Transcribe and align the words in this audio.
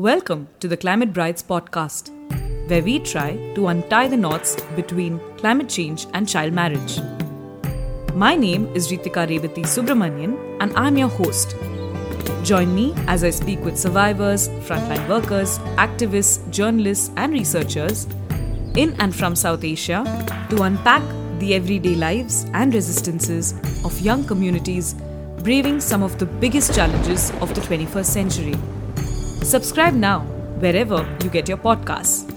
Welcome 0.00 0.48
to 0.60 0.66
the 0.66 0.78
Climate 0.78 1.12
Brides 1.12 1.42
podcast, 1.42 2.08
where 2.70 2.82
we 2.82 3.00
try 3.00 3.32
to 3.54 3.66
untie 3.66 4.08
the 4.08 4.16
knots 4.16 4.56
between 4.74 5.20
climate 5.36 5.68
change 5.68 6.06
and 6.14 6.26
child 6.26 6.54
marriage. 6.54 6.98
My 8.14 8.34
name 8.34 8.64
is 8.74 8.88
Ritika 8.90 9.26
Revati 9.28 9.66
Subramanian, 9.74 10.38
and 10.60 10.72
I'm 10.74 10.96
your 10.96 11.10
host. 11.10 11.54
Join 12.44 12.74
me 12.74 12.94
as 13.08 13.24
I 13.24 13.28
speak 13.28 13.62
with 13.62 13.76
survivors, 13.76 14.48
frontline 14.70 15.06
workers, 15.06 15.58
activists, 15.76 16.50
journalists, 16.50 17.10
and 17.18 17.34
researchers 17.34 18.06
in 18.76 18.98
and 19.00 19.14
from 19.14 19.36
South 19.36 19.64
Asia 19.64 20.02
to 20.48 20.62
unpack 20.62 21.02
the 21.40 21.54
everyday 21.54 21.94
lives 21.94 22.46
and 22.54 22.72
resistances 22.72 23.52
of 23.84 24.00
young 24.00 24.24
communities 24.24 24.94
braving 25.44 25.78
some 25.78 26.02
of 26.02 26.18
the 26.18 26.24
biggest 26.24 26.74
challenges 26.74 27.32
of 27.42 27.54
the 27.54 27.60
21st 27.60 28.06
century. 28.06 28.79
Subscribe 29.42 29.94
now 29.94 30.20
wherever 30.60 30.98
you 31.24 31.30
get 31.30 31.48
your 31.48 31.56
podcasts. 31.56 32.28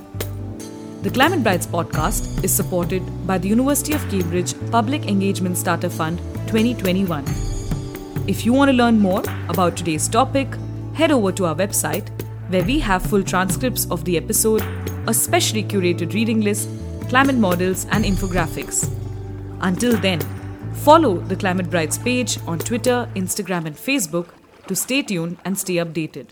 The 1.03 1.11
Climate 1.11 1.43
Brides 1.43 1.67
podcast 1.67 2.43
is 2.43 2.53
supported 2.53 3.03
by 3.27 3.37
the 3.37 3.49
University 3.49 3.93
of 3.93 4.09
Cambridge 4.09 4.55
Public 4.71 5.05
Engagement 5.05 5.57
Starter 5.57 5.89
Fund 5.89 6.17
2021. 6.47 7.25
If 8.25 8.45
you 8.45 8.53
want 8.53 8.71
to 8.71 8.77
learn 8.77 8.99
more 8.99 9.21
about 9.49 9.75
today's 9.75 10.07
topic, 10.07 10.47
head 10.93 11.11
over 11.11 11.31
to 11.33 11.45
our 11.45 11.55
website 11.55 12.07
where 12.49 12.63
we 12.63 12.79
have 12.79 13.03
full 13.03 13.21
transcripts 13.21 13.85
of 13.91 14.05
the 14.05 14.15
episode, 14.15 14.63
a 15.05 15.13
specially 15.13 15.63
curated 15.63 16.13
reading 16.13 16.39
list, 16.39 16.69
climate 17.09 17.35
models, 17.35 17.85
and 17.91 18.05
infographics. 18.05 18.89
Until 19.59 19.97
then, 19.97 20.21
follow 20.73 21.17
the 21.17 21.35
Climate 21.35 21.69
Brides 21.69 21.97
page 21.97 22.39
on 22.47 22.59
Twitter, 22.59 23.09
Instagram, 23.15 23.65
and 23.65 23.75
Facebook 23.75 24.29
to 24.67 24.75
stay 24.75 25.01
tuned 25.01 25.37
and 25.43 25.59
stay 25.59 25.75
updated. 25.75 26.27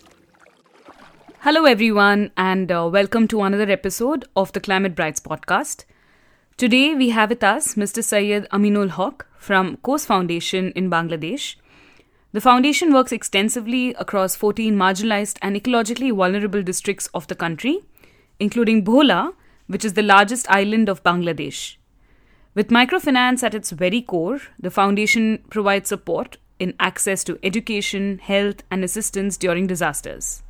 Hello, 1.43 1.65
everyone, 1.65 2.29
and 2.37 2.71
uh, 2.71 2.87
welcome 2.93 3.27
to 3.27 3.41
another 3.41 3.67
episode 3.71 4.25
of 4.35 4.51
the 4.53 4.59
Climate 4.59 4.93
Brides 4.93 5.19
podcast. 5.19 5.85
Today, 6.55 6.93
we 6.93 7.09
have 7.09 7.31
with 7.31 7.43
us 7.43 7.73
Mr. 7.73 8.03
Syed 8.03 8.47
Aminul 8.51 8.89
Haque 8.89 9.25
from 9.39 9.77
Coast 9.77 10.05
Foundation 10.05 10.71
in 10.73 10.87
Bangladesh. 10.87 11.55
The 12.31 12.41
foundation 12.41 12.93
works 12.93 13.11
extensively 13.11 13.95
across 13.95 14.35
14 14.35 14.75
marginalized 14.75 15.39
and 15.41 15.55
ecologically 15.55 16.15
vulnerable 16.15 16.61
districts 16.61 17.07
of 17.15 17.25
the 17.25 17.33
country, 17.33 17.79
including 18.39 18.85
Bhola, 18.85 19.33
which 19.65 19.83
is 19.83 19.93
the 19.93 20.03
largest 20.03 20.47
island 20.47 20.89
of 20.89 21.01
Bangladesh. 21.01 21.77
With 22.53 22.67
microfinance 22.67 23.41
at 23.41 23.55
its 23.55 23.71
very 23.71 24.03
core, 24.03 24.41
the 24.59 24.69
foundation 24.69 25.39
provides 25.49 25.89
support 25.89 26.37
in 26.59 26.75
access 26.79 27.23
to 27.23 27.39
education, 27.41 28.19
health, 28.19 28.61
and 28.69 28.83
assistance 28.83 29.37
during 29.37 29.65
disasters. 29.65 30.43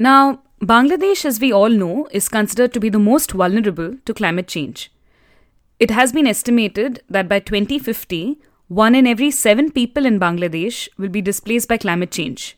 Now, 0.00 0.42
Bangladesh, 0.62 1.24
as 1.24 1.40
we 1.40 1.52
all 1.52 1.68
know, 1.68 2.06
is 2.12 2.28
considered 2.28 2.72
to 2.72 2.78
be 2.78 2.88
the 2.88 3.00
most 3.00 3.32
vulnerable 3.32 3.96
to 4.04 4.14
climate 4.14 4.46
change. 4.46 4.92
It 5.80 5.90
has 5.90 6.12
been 6.12 6.28
estimated 6.28 7.02
that 7.10 7.28
by 7.28 7.40
2050, 7.40 8.38
one 8.68 8.94
in 8.94 9.08
every 9.08 9.32
seven 9.32 9.72
people 9.72 10.06
in 10.06 10.20
Bangladesh 10.20 10.88
will 10.98 11.08
be 11.08 11.20
displaced 11.20 11.68
by 11.68 11.78
climate 11.78 12.12
change. 12.12 12.56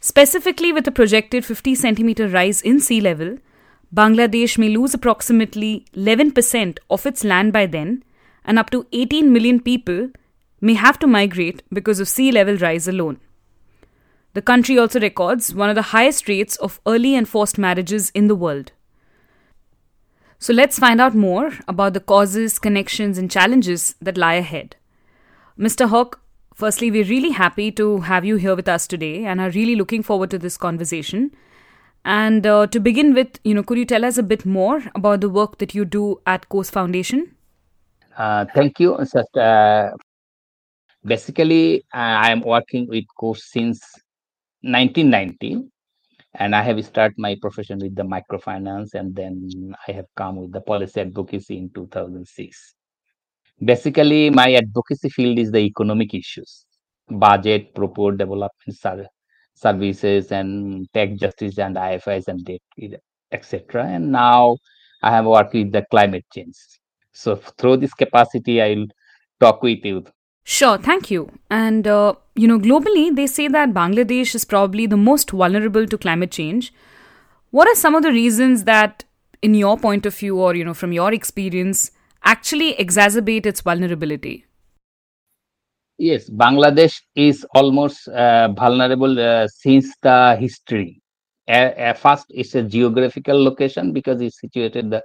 Specifically, 0.00 0.72
with 0.72 0.88
a 0.88 0.90
projected 0.90 1.44
50 1.44 1.74
centimeter 1.74 2.26
rise 2.26 2.62
in 2.62 2.80
sea 2.80 3.02
level, 3.02 3.36
Bangladesh 3.94 4.56
may 4.56 4.70
lose 4.70 4.94
approximately 4.94 5.84
11% 5.94 6.78
of 6.88 7.04
its 7.04 7.24
land 7.24 7.52
by 7.52 7.66
then, 7.66 8.02
and 8.46 8.58
up 8.58 8.70
to 8.70 8.86
18 8.92 9.30
million 9.30 9.60
people 9.60 10.08
may 10.62 10.72
have 10.72 10.98
to 11.00 11.06
migrate 11.06 11.62
because 11.70 12.00
of 12.00 12.08
sea 12.08 12.32
level 12.32 12.56
rise 12.56 12.88
alone. 12.88 13.20
The 14.38 14.42
country 14.42 14.78
also 14.78 15.00
records 15.00 15.52
one 15.52 15.68
of 15.68 15.74
the 15.74 15.90
highest 15.90 16.28
rates 16.28 16.54
of 16.58 16.80
early 16.86 17.16
and 17.16 17.28
forced 17.28 17.58
marriages 17.58 18.10
in 18.10 18.28
the 18.28 18.36
world. 18.36 18.70
So 20.38 20.52
let's 20.52 20.78
find 20.78 21.00
out 21.00 21.12
more 21.12 21.54
about 21.66 21.92
the 21.92 21.98
causes, 21.98 22.60
connections, 22.60 23.18
and 23.18 23.28
challenges 23.28 23.96
that 24.00 24.16
lie 24.16 24.34
ahead. 24.34 24.76
Mr. 25.58 25.88
Haque, 25.90 26.20
firstly, 26.54 26.88
we're 26.88 27.02
really 27.06 27.32
happy 27.32 27.72
to 27.72 28.02
have 28.02 28.24
you 28.24 28.36
here 28.36 28.54
with 28.54 28.68
us 28.68 28.86
today 28.86 29.24
and 29.24 29.40
are 29.40 29.50
really 29.50 29.74
looking 29.74 30.04
forward 30.04 30.30
to 30.30 30.38
this 30.38 30.56
conversation. 30.56 31.32
And 32.04 32.46
uh, 32.46 32.68
to 32.68 32.78
begin 32.78 33.14
with, 33.14 33.40
you 33.42 33.54
know, 33.54 33.64
could 33.64 33.78
you 33.78 33.86
tell 33.86 34.04
us 34.04 34.18
a 34.18 34.22
bit 34.22 34.46
more 34.46 34.84
about 34.94 35.20
the 35.20 35.28
work 35.28 35.58
that 35.58 35.74
you 35.74 35.84
do 35.84 36.20
at 36.28 36.48
Coast 36.48 36.70
Foundation? 36.70 37.34
Uh, 38.16 38.44
thank 38.54 38.78
you. 38.78 38.96
Just, 38.98 39.36
uh, 39.36 39.90
basically, 41.04 41.84
I 41.92 42.30
am 42.30 42.42
working 42.42 42.86
with 42.86 43.04
Coast 43.18 43.50
since 43.50 43.82
1990 44.62 45.68
and 46.34 46.54
i 46.54 46.62
have 46.62 46.84
started 46.84 47.14
my 47.18 47.36
profession 47.40 47.78
with 47.78 47.94
the 47.94 48.02
microfinance 48.02 48.94
and 48.94 49.14
then 49.14 49.48
i 49.86 49.92
have 49.92 50.06
come 50.16 50.36
with 50.36 50.52
the 50.52 50.60
policy 50.60 51.00
advocacy 51.00 51.56
in 51.58 51.70
2006 51.70 52.74
basically 53.64 54.30
my 54.30 54.52
advocacy 54.54 55.08
field 55.08 55.38
is 55.38 55.50
the 55.50 55.58
economic 55.58 56.14
issues 56.14 56.66
budget 57.10 57.74
proposed 57.74 58.18
development 58.18 58.76
services 59.54 60.32
and 60.32 60.86
tax 60.92 61.18
justice 61.18 61.58
and 61.58 61.76
ifis 61.76 62.28
and 62.28 62.48
etc 63.32 63.84
and 63.86 64.10
now 64.10 64.56
i 65.02 65.10
have 65.10 65.26
worked 65.26 65.54
with 65.54 65.72
the 65.72 65.84
climate 65.90 66.24
change. 66.32 66.56
So 67.12 67.36
through 67.36 67.78
this 67.78 67.94
capacity 67.94 68.60
i'll 68.62 68.86
talk 69.40 69.62
with 69.62 69.84
you 69.84 70.04
Sure, 70.50 70.78
thank 70.78 71.10
you. 71.10 71.30
And, 71.50 71.86
uh, 71.86 72.14
you 72.34 72.48
know, 72.48 72.58
globally, 72.58 73.14
they 73.14 73.26
say 73.26 73.48
that 73.48 73.74
Bangladesh 73.74 74.34
is 74.34 74.46
probably 74.46 74.86
the 74.86 74.96
most 74.96 75.30
vulnerable 75.30 75.86
to 75.86 75.98
climate 75.98 76.30
change. 76.30 76.72
What 77.50 77.68
are 77.68 77.74
some 77.74 77.94
of 77.94 78.02
the 78.02 78.10
reasons 78.10 78.64
that, 78.64 79.04
in 79.42 79.52
your 79.54 79.76
point 79.76 80.06
of 80.06 80.14
view 80.14 80.40
or, 80.40 80.54
you 80.54 80.64
know, 80.64 80.72
from 80.72 80.90
your 80.92 81.12
experience, 81.12 81.90
actually 82.24 82.72
exacerbate 82.76 83.44
its 83.44 83.60
vulnerability? 83.60 84.46
Yes, 85.98 86.30
Bangladesh 86.30 86.98
is 87.14 87.44
almost 87.54 88.08
uh, 88.08 88.48
vulnerable 88.48 89.20
uh, 89.20 89.48
since 89.48 89.94
the 90.00 90.34
history. 90.40 91.02
First, 91.46 92.24
it's 92.30 92.54
a 92.54 92.62
geographical 92.62 93.44
location 93.44 93.92
because 93.92 94.22
it's 94.22 94.40
situated 94.40 94.92
the 94.92 95.02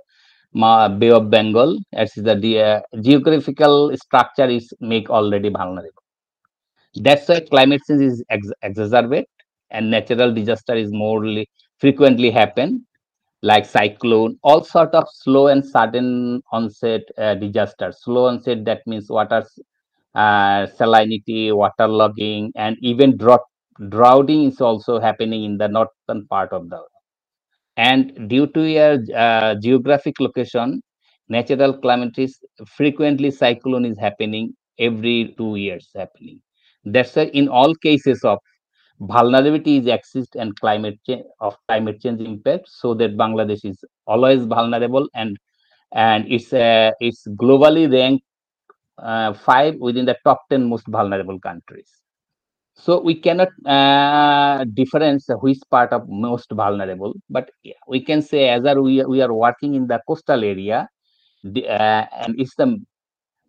Bay 0.53 1.09
of 1.11 1.29
Bengal, 1.29 1.77
as 1.93 2.11
the 2.15 2.59
uh, 2.59 2.81
geographical 3.01 3.91
structure 3.97 4.45
is 4.47 4.73
make 4.79 5.09
already 5.09 5.49
vulnerable. 5.49 6.03
That's 6.95 7.27
why 7.27 7.41
climate 7.41 7.81
change 7.87 8.01
is 8.01 8.23
ex 8.29 8.47
exacerbate 8.63 9.25
and 9.69 9.91
natural 9.91 10.33
disaster 10.33 10.73
is 10.75 10.91
more 10.91 11.23
frequently 11.79 12.31
happen, 12.31 12.85
like 13.43 13.65
cyclone, 13.65 14.37
all 14.43 14.63
sort 14.63 14.93
of 14.95 15.05
slow 15.11 15.47
and 15.47 15.65
sudden 15.65 16.41
onset 16.51 17.01
uh, 17.17 17.35
disaster. 17.35 17.91
Slow 17.91 18.27
onset 18.27 18.65
that 18.65 18.81
means 18.87 19.09
water 19.09 19.43
uh, 20.15 20.67
salinity, 20.79 21.53
water 21.55 21.87
logging, 21.87 22.51
and 22.55 22.77
even 22.81 23.17
drought. 23.17 23.41
Droughting 23.89 24.45
is 24.45 24.61
also 24.61 24.99
happening 24.99 25.43
in 25.45 25.57
the 25.57 25.67
northern 25.67 26.27
part 26.27 26.51
of 26.53 26.69
the 26.69 26.83
and 27.77 28.29
due 28.29 28.47
to 28.47 28.61
your 28.63 28.99
uh, 29.15 29.55
geographic 29.61 30.19
location 30.19 30.81
natural 31.29 31.73
calamities 31.79 32.39
frequently 32.77 33.31
cyclone 33.31 33.85
is 33.85 33.97
happening 33.97 34.53
every 34.79 35.33
two 35.37 35.55
years 35.55 35.89
happening. 35.95 36.39
That's 36.85 37.15
in 37.17 37.47
all 37.47 37.73
cases 37.75 38.23
of 38.23 38.39
vulnerability 38.99 39.77
is 39.77 39.87
exist 39.87 40.35
and 40.35 40.55
climate 40.59 40.99
change 41.07 41.23
of 41.41 41.55
climate 41.67 42.01
change 42.01 42.21
impact 42.21 42.69
so 42.69 42.93
that 42.95 43.17
bangladesh 43.17 43.65
is 43.65 43.83
always 44.07 44.45
vulnerable 44.45 45.07
and 45.15 45.37
and 45.93 46.25
it's 46.31 46.53
uh, 46.53 46.91
it's 46.99 47.27
globally 47.43 47.91
ranked 47.91 48.25
uh, 48.99 49.33
five 49.33 49.75
within 49.79 50.05
the 50.05 50.17
top 50.25 50.41
10 50.49 50.69
most 50.69 50.87
vulnerable 50.87 51.39
countries 51.39 52.02
so 52.75 52.99
we 52.99 53.15
cannot 53.15 53.49
uh, 53.65 54.63
difference 54.73 55.27
which 55.41 55.59
part 55.69 55.91
of 55.93 56.07
most 56.09 56.51
vulnerable 56.51 57.13
but 57.29 57.49
we 57.87 58.01
can 58.01 58.21
say 58.21 58.49
as 58.49 58.63
we, 58.77 59.03
we 59.05 59.21
are 59.21 59.33
working 59.33 59.75
in 59.75 59.87
the 59.87 59.99
coastal 60.07 60.43
area 60.43 60.87
the, 61.43 61.67
uh, 61.67 62.05
and 62.21 62.39
it's 62.39 62.55
the 62.55 62.77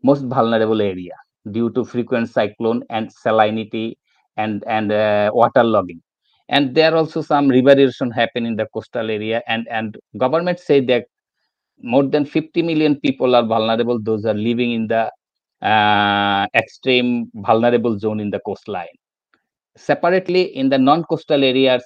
most 0.02 0.24
vulnerable 0.24 0.82
area 0.82 1.14
due 1.50 1.70
to 1.70 1.84
frequent 1.84 2.28
cyclone 2.28 2.82
and 2.90 3.10
salinity 3.24 3.94
and 4.36 4.64
and 4.66 4.92
uh, 4.92 5.30
water 5.32 5.62
logging. 5.62 6.02
And 6.48 6.74
there 6.74 6.94
also 6.94 7.22
some 7.22 7.48
river 7.48 7.72
erosion 7.72 8.10
happen 8.10 8.44
in 8.44 8.56
the 8.56 8.66
coastal 8.74 9.10
area 9.10 9.42
and 9.46 9.66
and 9.70 9.96
government 10.18 10.58
say 10.58 10.80
that 10.86 11.06
more 11.78 12.04
than 12.04 12.24
50 12.24 12.62
million 12.62 13.00
people 13.00 13.34
are 13.34 13.44
vulnerable 13.44 13.98
those 14.00 14.24
are 14.24 14.34
living 14.34 14.72
in 14.72 14.86
the 14.86 15.10
uh, 15.62 16.46
extreme 16.54 17.30
vulnerable 17.34 17.98
zone 17.98 18.20
in 18.20 18.30
the 18.30 18.40
coastline 18.46 18.96
separately 19.76 20.42
in 20.56 20.68
the 20.68 20.78
non-coastal 20.78 21.42
areas 21.42 21.82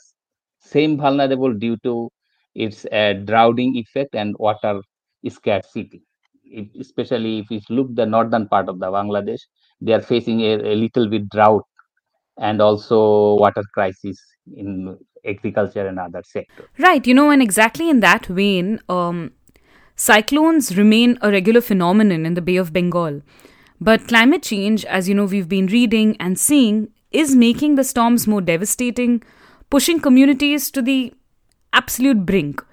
same 0.60 0.96
vulnerable 0.96 1.52
due 1.54 1.76
to 1.78 2.10
its 2.54 2.84
uh, 2.86 3.14
drowning 3.24 3.76
effect 3.76 4.14
and 4.14 4.34
water 4.38 4.80
scarcity 5.28 6.02
if, 6.44 6.66
especially 6.80 7.38
if 7.38 7.50
you 7.50 7.60
look 7.70 7.88
the 7.94 8.06
northern 8.06 8.48
part 8.48 8.68
of 8.68 8.78
the 8.78 8.86
bangladesh 8.86 9.40
they 9.80 9.92
are 9.92 10.02
facing 10.02 10.40
a, 10.40 10.54
a 10.56 10.74
little 10.74 11.08
bit 11.08 11.28
drought 11.28 11.64
and 12.38 12.60
also 12.62 13.34
water 13.34 13.62
crisis 13.74 14.18
in 14.56 14.96
agriculture 15.24 15.86
and 15.86 15.98
other 15.98 16.22
sectors. 16.24 16.66
Right, 16.78 17.06
you 17.06 17.14
know, 17.14 17.30
and 17.30 17.42
exactly 17.42 17.90
in 17.90 18.00
that 18.00 18.26
vein, 18.26 18.80
um, 18.88 19.32
cyclones 19.96 20.76
remain 20.76 21.18
a 21.20 21.30
regular 21.30 21.60
phenomenon 21.60 22.24
in 22.24 22.34
the 22.34 22.42
Bay 22.42 22.56
of 22.56 22.72
Bengal. 22.72 23.22
But 23.80 24.08
climate 24.08 24.42
change, 24.42 24.84
as 24.84 25.08
you 25.08 25.14
know, 25.14 25.24
we've 25.24 25.48
been 25.48 25.66
reading 25.66 26.16
and 26.18 26.38
seeing, 26.38 26.88
is 27.10 27.34
making 27.34 27.74
the 27.74 27.84
storms 27.84 28.26
more 28.26 28.40
devastating, 28.40 29.22
pushing 29.70 30.00
communities 30.00 30.70
to 30.70 30.82
the 30.82 31.12
absolute 31.72 32.24
brink. 32.26 32.64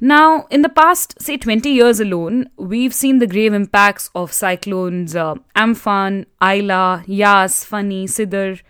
Now, 0.00 0.46
in 0.50 0.62
the 0.62 0.68
past, 0.68 1.20
say 1.22 1.36
20 1.36 1.70
years 1.70 2.00
alone, 2.00 2.50
we've 2.56 2.94
seen 2.94 3.20
the 3.20 3.26
grave 3.26 3.54
impacts 3.54 4.10
of 4.14 4.32
cyclones 4.32 5.14
uh, 5.14 5.36
Amphan, 5.54 6.26
Aila, 6.42 7.04
Yas, 7.06 7.64
Fani, 7.64 8.06
Sidr, 8.06 8.60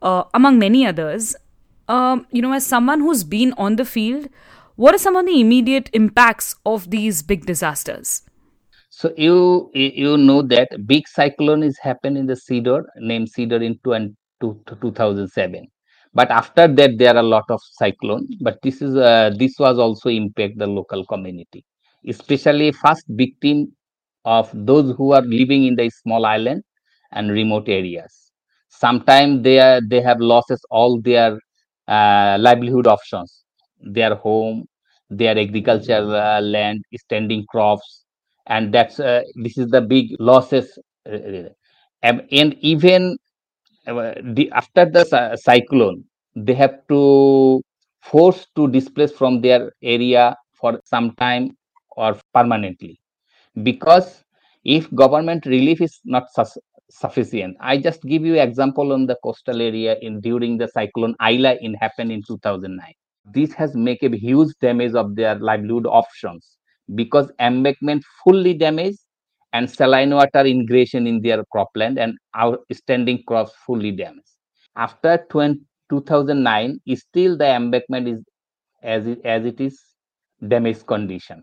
uh, 0.00 0.24
among 0.32 0.58
many 0.58 0.86
others. 0.86 1.36
Um, 1.88 2.26
you 2.30 2.40
know, 2.40 2.52
as 2.52 2.64
someone 2.64 3.00
who's 3.00 3.22
been 3.22 3.52
on 3.58 3.76
the 3.76 3.84
field, 3.84 4.28
what 4.76 4.94
are 4.94 4.98
some 4.98 5.16
of 5.16 5.26
the 5.26 5.40
immediate 5.40 5.90
impacts 5.92 6.56
of 6.64 6.90
these 6.90 7.22
big 7.22 7.44
disasters? 7.44 8.22
So 8.88 9.12
you 9.16 9.70
you 9.74 10.16
know 10.16 10.42
that 10.42 10.86
big 10.86 11.08
cyclone 11.08 11.62
is 11.62 11.78
happened 11.78 12.16
in 12.18 12.26
the 12.26 12.36
Cedar 12.36 12.84
named 12.96 13.28
Sidr 13.32 13.64
in 13.64 13.78
2007 14.42 15.66
but 16.14 16.30
after 16.30 16.66
that 16.68 16.98
there 16.98 17.14
are 17.14 17.20
a 17.20 17.22
lot 17.22 17.44
of 17.48 17.60
cyclone. 17.72 18.26
But 18.40 18.58
this 18.62 18.82
is 18.82 18.96
uh, 18.96 19.30
this 19.38 19.54
was 19.58 19.78
also 19.78 20.08
impact 20.10 20.58
the 20.58 20.66
local 20.66 21.04
community 21.06 21.64
especially 22.08 22.72
first 22.72 23.04
victim 23.08 23.72
of 24.24 24.50
those 24.54 24.94
who 24.96 25.12
are 25.12 25.22
living 25.22 25.64
in 25.64 25.76
the 25.76 25.88
small 25.90 26.26
island 26.26 26.62
and 27.12 27.30
remote 27.30 27.68
areas. 27.68 28.32
Sometimes 28.68 29.42
they 29.42 29.58
are 29.60 29.80
they 29.80 30.00
have 30.00 30.20
losses 30.20 30.60
all 30.70 31.00
their 31.00 31.38
uh, 31.88 32.36
livelihood 32.40 32.86
options 32.86 33.44
their 33.80 34.14
home 34.14 34.64
their 35.10 35.36
agricultural 35.38 36.14
uh, 36.14 36.40
land 36.40 36.82
standing 36.96 37.44
crops. 37.50 38.04
And 38.46 38.72
that's 38.72 38.98
uh, 39.00 39.22
this 39.42 39.58
is 39.58 39.68
the 39.68 39.80
big 39.80 40.08
losses 40.18 40.78
uh, 41.10 41.16
uh, 41.16 41.48
and 42.02 42.54
even 42.60 43.18
the 43.86 44.50
after 44.52 44.84
the 44.86 45.04
cyclone 45.36 46.04
they 46.36 46.54
have 46.54 46.76
to 46.88 47.60
force 48.00 48.46
to 48.56 48.68
displace 48.68 49.12
from 49.12 49.40
their 49.40 49.72
area 49.82 50.36
for 50.52 50.80
some 50.84 51.12
time 51.16 51.56
or 51.96 52.16
permanently. 52.34 52.98
Because 53.62 54.24
if 54.64 54.92
government 54.94 55.46
relief 55.46 55.80
is 55.80 56.00
not 56.04 56.24
su- 56.34 56.60
sufficient 56.90 57.56
i 57.60 57.76
just 57.78 58.02
give 58.02 58.24
you 58.24 58.34
example 58.40 58.92
on 58.92 59.06
the 59.06 59.16
coastal 59.24 59.62
area 59.62 59.96
in 60.02 60.20
during 60.20 60.58
the 60.58 60.68
cyclone 60.68 61.14
aila 61.20 61.54
in 61.62 61.74
happened 61.74 62.12
in 62.12 62.22
2009 62.28 62.94
this 63.34 63.52
has 63.54 63.74
make 63.74 64.02
a 64.02 64.10
huge 64.16 64.50
damage 64.60 64.94
of 64.94 65.16
their 65.16 65.36
livelihood 65.40 65.86
options 65.86 66.58
because 66.94 67.30
embankment 67.40 68.04
fully 68.24 68.54
damaged 68.54 68.98
and 69.52 69.70
saline 69.70 70.14
water 70.14 70.44
ingression 70.44 71.06
in 71.06 71.20
their 71.20 71.44
cropland 71.54 71.98
and 71.98 72.16
outstanding 72.36 73.22
crops 73.26 73.52
fully 73.66 73.90
damaged. 73.90 74.28
After 74.76 75.24
20, 75.30 75.60
2009, 75.90 76.80
still 76.94 77.36
the 77.36 77.46
embankment 77.46 78.08
is 78.08 78.24
as 78.82 79.06
it, 79.06 79.20
as 79.24 79.44
it 79.44 79.60
is 79.60 79.78
damaged 80.48 80.86
condition, 80.86 81.42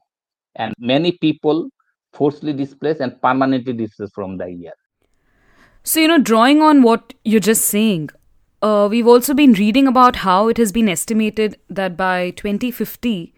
and 0.55 0.73
many 0.79 1.11
people 1.13 1.69
forcibly 2.13 2.53
displaced 2.53 2.99
and 2.99 3.21
permanently 3.21 3.73
displaced 3.73 4.13
from 4.13 4.37
the 4.37 4.45
area. 4.45 4.73
So 5.83 5.99
you 5.99 6.07
know, 6.07 6.17
drawing 6.17 6.61
on 6.61 6.81
what 6.81 7.13
you're 7.23 7.39
just 7.39 7.65
saying, 7.65 8.09
uh, 8.61 8.87
we've 8.89 9.07
also 9.07 9.33
been 9.33 9.53
reading 9.53 9.87
about 9.87 10.17
how 10.17 10.47
it 10.49 10.57
has 10.57 10.71
been 10.71 10.89
estimated 10.89 11.57
that 11.69 11.95
by 11.95 12.31
2050 12.31 13.33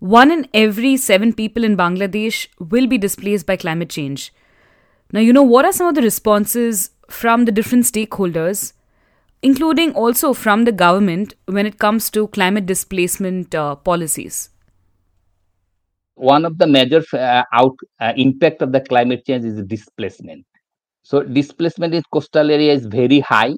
one 0.00 0.30
in 0.30 0.48
every 0.54 0.96
seven 0.96 1.32
people 1.32 1.62
in 1.62 1.76
Bangladesh 1.76 2.48
will 2.58 2.86
be 2.86 2.96
displaced 2.98 3.46
by 3.46 3.56
climate 3.56 3.90
change. 3.90 4.32
Now, 5.12 5.20
you 5.20 5.32
know, 5.32 5.42
what 5.42 5.64
are 5.66 5.72
some 5.72 5.88
of 5.88 5.94
the 5.94 6.02
responses 6.02 6.90
from 7.08 7.44
the 7.44 7.52
different 7.52 7.84
stakeholders, 7.84 8.72
including 9.42 9.92
also 9.92 10.32
from 10.32 10.64
the 10.64 10.72
government, 10.72 11.34
when 11.46 11.66
it 11.66 11.78
comes 11.78 12.08
to 12.10 12.28
climate 12.28 12.64
displacement 12.64 13.54
uh, 13.54 13.74
policies? 13.74 14.48
One 16.14 16.44
of 16.44 16.58
the 16.58 16.66
major 16.66 17.02
uh, 17.12 17.42
out 17.52 17.76
uh, 18.00 18.12
impact 18.16 18.62
of 18.62 18.72
the 18.72 18.80
climate 18.80 19.24
change 19.26 19.44
is 19.44 19.62
displacement. 19.64 20.46
So, 21.02 21.22
displacement 21.22 21.94
in 21.94 22.02
coastal 22.12 22.50
area 22.50 22.72
is 22.72 22.86
very 22.86 23.20
high, 23.20 23.54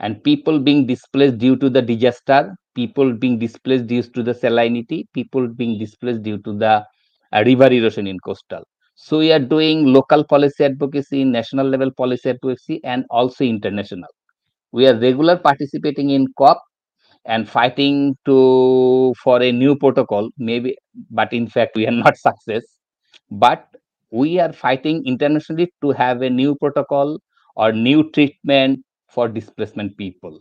and 0.00 0.22
people 0.24 0.58
being 0.58 0.86
displaced 0.86 1.38
due 1.38 1.56
to 1.56 1.70
the 1.70 1.82
disaster 1.82 2.54
people 2.74 3.12
being 3.12 3.38
displaced 3.38 3.86
due 3.86 4.02
to 4.02 4.22
the 4.22 4.32
salinity, 4.32 5.04
people 5.12 5.48
being 5.48 5.78
displaced 5.78 6.22
due 6.22 6.38
to 6.38 6.52
the 6.58 6.84
uh, 7.32 7.42
river 7.46 7.66
erosion 7.72 8.06
in 8.06 8.18
coastal. 8.20 8.64
So 8.96 9.18
we 9.18 9.32
are 9.32 9.38
doing 9.40 9.86
local 9.92 10.24
policy 10.24 10.64
advocacy, 10.64 11.24
national 11.24 11.66
level 11.68 11.90
policy 11.92 12.30
advocacy, 12.30 12.80
and 12.84 13.04
also 13.10 13.44
international. 13.44 14.10
We 14.72 14.86
are 14.86 14.94
regular 14.98 15.38
participating 15.38 16.10
in 16.10 16.26
COP 16.38 16.62
and 17.24 17.48
fighting 17.48 18.16
to 18.26 19.14
for 19.22 19.42
a 19.42 19.52
new 19.52 19.76
protocol, 19.76 20.30
maybe, 20.38 20.76
but 21.10 21.32
in 21.32 21.46
fact 21.48 21.76
we 21.76 21.86
are 21.86 21.90
not 22.04 22.16
success. 22.28 22.64
But 23.30 23.66
we 24.10 24.38
are 24.40 24.52
fighting 24.52 25.04
internationally 25.06 25.72
to 25.82 25.90
have 25.92 26.22
a 26.22 26.30
new 26.30 26.54
protocol 26.56 27.18
or 27.56 27.72
new 27.72 28.10
treatment 28.10 28.84
for 29.10 29.28
displacement 29.28 29.96
people 29.96 30.38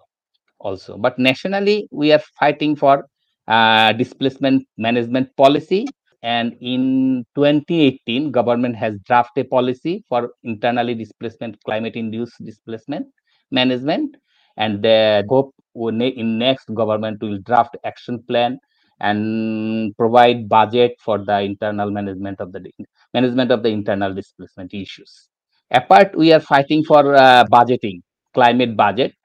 also. 0.62 0.98
But 0.98 1.18
nationally, 1.20 1.88
we 1.92 2.12
are 2.14 2.22
fighting 2.40 2.76
for 2.76 3.06
uh, 3.48 3.94
displacement 3.94 4.68
management 4.78 5.36
policy. 5.36 5.88
And 6.24 6.56
in 6.62 7.26
2018, 7.36 8.32
government 8.32 8.76
has 8.76 8.98
drafted 9.08 9.46
a 9.46 9.50
policy 9.50 10.04
for 10.08 10.32
internally 10.44 10.94
displacement, 10.94 11.58
climate-induced 11.64 12.44
displacement 12.46 13.08
management. 13.52 14.18
And 14.58 14.84
the 14.84 15.26
hope 15.28 15.54
in 15.76 16.38
next 16.38 16.74
government 16.74 17.22
will 17.22 17.40
draft 17.40 17.76
action 17.84 18.24
plan 18.28 18.60
and 19.00 19.96
provide 19.98 20.48
budget 20.48 20.92
for 21.00 21.18
the 21.18 21.42
internal 21.42 21.90
management 21.90 22.40
of 22.40 22.52
the 22.52 22.70
management 23.14 23.52
of 23.52 23.64
the 23.64 23.70
internal 23.70 24.14
displacement 24.14 24.74
issues. 24.74 25.30
Apart, 25.72 26.16
we 26.16 26.32
are 26.34 26.40
fighting 26.40 26.84
for 26.84 27.16
uh, 27.16 27.46
budgeting, 27.52 28.02
climate 28.34 28.78
budget, 28.78 29.16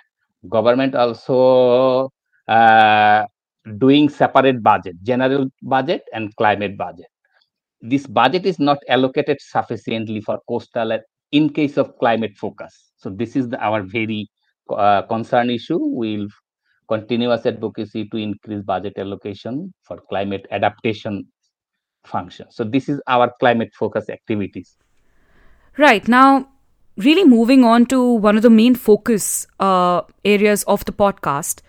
government 0.48 0.94
also 0.94 2.10
uh, 2.48 3.24
doing 3.78 4.08
separate 4.08 4.62
budget 4.62 4.96
general 5.02 5.48
budget 5.62 6.02
and 6.12 6.34
climate 6.36 6.76
budget. 6.76 7.06
This 7.80 8.06
budget 8.06 8.46
is 8.46 8.58
not 8.58 8.78
allocated 8.88 9.38
sufficiently 9.40 10.20
for 10.20 10.40
coastal 10.48 10.98
in 11.32 11.48
case 11.50 11.76
of 11.76 11.98
climate 11.98 12.36
focus. 12.36 12.92
So 12.96 13.10
this 13.10 13.36
is 13.36 13.48
the, 13.48 13.58
our 13.62 13.82
very 13.82 14.28
uh, 14.70 15.02
concern 15.02 15.50
issue. 15.50 15.78
We'll 15.80 16.28
continuous 16.88 17.44
advocacy 17.46 18.08
to 18.10 18.16
increase 18.16 18.62
budget 18.62 18.94
allocation 18.96 19.74
for 19.82 19.98
climate 20.08 20.46
adaptation 20.50 21.26
function. 22.06 22.46
So 22.50 22.64
this 22.64 22.88
is 22.88 23.00
our 23.08 23.32
climate 23.40 23.70
focus 23.78 24.08
activities. 24.08 24.76
Right. 25.76 26.06
Now 26.08 26.48
really 26.96 27.24
moving 27.24 27.64
on 27.64 27.86
to 27.86 28.12
one 28.12 28.36
of 28.36 28.42
the 28.42 28.50
main 28.50 28.74
focus 28.74 29.46
uh, 29.60 30.02
areas 30.24 30.62
of 30.64 30.84
the 30.84 30.92
podcast, 30.92 31.60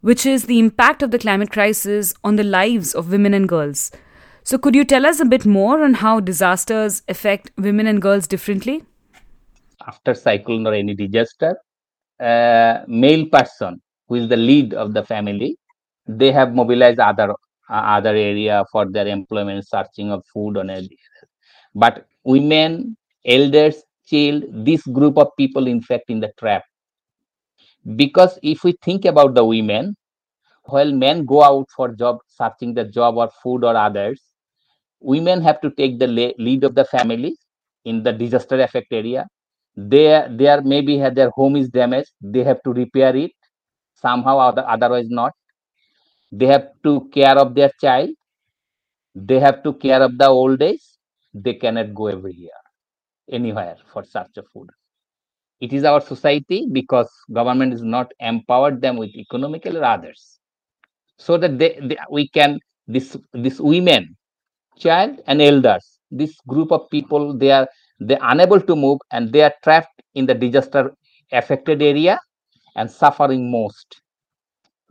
which 0.00 0.24
is 0.24 0.44
the 0.44 0.58
impact 0.58 1.02
of 1.02 1.10
the 1.10 1.18
climate 1.18 1.50
crisis 1.50 2.14
on 2.22 2.36
the 2.36 2.44
lives 2.44 2.94
of 2.94 3.10
women 3.10 3.34
and 3.34 3.48
girls. 3.48 3.90
So, 4.44 4.58
could 4.58 4.76
you 4.76 4.84
tell 4.84 5.04
us 5.04 5.18
a 5.18 5.24
bit 5.24 5.44
more 5.44 5.82
on 5.82 5.94
how 5.94 6.20
disasters 6.20 7.02
affect 7.08 7.50
women 7.58 7.88
and 7.88 8.00
girls 8.00 8.28
differently? 8.28 8.84
After 9.86 10.14
cyclone 10.14 10.66
or 10.66 10.74
any 10.74 10.94
disaster, 10.94 11.56
a 12.20 12.84
male 12.86 13.26
person 13.26 13.82
who 14.08 14.14
is 14.14 14.28
the 14.28 14.36
lead 14.36 14.74
of 14.74 14.94
the 14.94 15.04
family, 15.04 15.58
they 16.06 16.30
have 16.30 16.54
mobilized 16.54 17.00
other 17.00 17.34
uh, 17.68 17.82
other 17.98 18.10
area 18.10 18.64
for 18.70 18.88
their 18.88 19.08
employment, 19.08 19.66
searching 19.66 20.12
of 20.12 20.24
food 20.32 20.56
on 20.56 20.70
a 20.70 20.88
but 21.74 22.06
women, 22.24 22.96
elders, 23.24 23.82
this 24.10 24.82
group 24.86 25.18
of 25.18 25.28
people 25.36 25.66
in 25.66 25.80
fact 25.80 26.04
in 26.08 26.20
the 26.20 26.32
trap. 26.38 26.64
Because 27.96 28.38
if 28.42 28.64
we 28.64 28.76
think 28.82 29.04
about 29.04 29.34
the 29.34 29.44
women 29.44 29.96
while 30.64 30.92
men 30.92 31.24
go 31.24 31.42
out 31.42 31.66
for 31.74 31.94
job 31.94 32.18
searching 32.26 32.74
the 32.74 32.84
job 32.84 33.16
or 33.16 33.30
food 33.42 33.64
or 33.64 33.76
others 33.76 34.20
women 35.00 35.40
have 35.40 35.60
to 35.60 35.70
take 35.70 35.98
the 35.98 36.06
lead 36.06 36.64
of 36.64 36.74
the 36.74 36.84
family 36.84 37.36
in 37.84 38.02
the 38.02 38.12
disaster 38.12 38.60
affect 38.60 38.92
area. 38.92 39.26
They 39.76 40.26
they 40.30 40.48
are 40.48 40.62
maybe 40.62 40.98
their 41.10 41.30
home 41.30 41.56
is 41.56 41.68
damaged 41.68 42.10
they 42.20 42.42
have 42.42 42.62
to 42.64 42.72
repair 42.72 43.14
it 43.14 43.32
somehow 43.94 44.38
other, 44.38 44.64
otherwise 44.66 45.08
not. 45.08 45.32
They 46.32 46.46
have 46.46 46.68
to 46.82 47.08
care 47.12 47.38
of 47.38 47.54
their 47.54 47.70
child 47.80 48.10
they 49.16 49.40
have 49.40 49.62
to 49.62 49.72
care 49.72 50.02
of 50.02 50.18
the 50.18 50.28
old 50.28 50.60
age 50.60 50.82
they 51.32 51.54
cannot 51.54 51.94
go 51.94 52.06
every 52.08 52.34
year 52.34 52.65
anywhere 53.30 53.76
for 53.92 54.04
such 54.04 54.36
a 54.36 54.42
food. 54.52 54.68
it 55.66 55.72
is 55.72 55.84
our 55.90 56.00
society 56.00 56.58
because 56.72 57.10
government 57.38 57.72
is 57.76 57.82
not 57.82 58.12
empowered 58.30 58.80
them 58.84 58.96
with 59.02 59.10
economical 59.24 59.76
or 59.78 59.84
others 59.84 60.38
so 61.26 61.36
that 61.42 61.58
they, 61.60 61.70
they 61.88 61.96
we 62.16 62.28
can 62.38 62.58
this 62.96 63.16
this 63.46 63.58
women 63.60 64.04
child 64.84 65.20
and 65.26 65.42
elders 65.50 65.86
this 66.10 66.34
group 66.52 66.70
of 66.78 66.88
people 66.96 67.36
they 67.42 67.50
are 67.58 67.68
they 68.00 68.16
are 68.18 68.32
unable 68.32 68.60
to 68.70 68.76
move 68.84 68.98
and 69.12 69.32
they 69.32 69.42
are 69.48 69.54
trapped 69.64 70.02
in 70.14 70.26
the 70.26 70.34
disaster 70.44 70.84
affected 71.32 71.82
area 71.82 72.18
and 72.76 72.90
suffering 72.90 73.50
most 73.50 74.00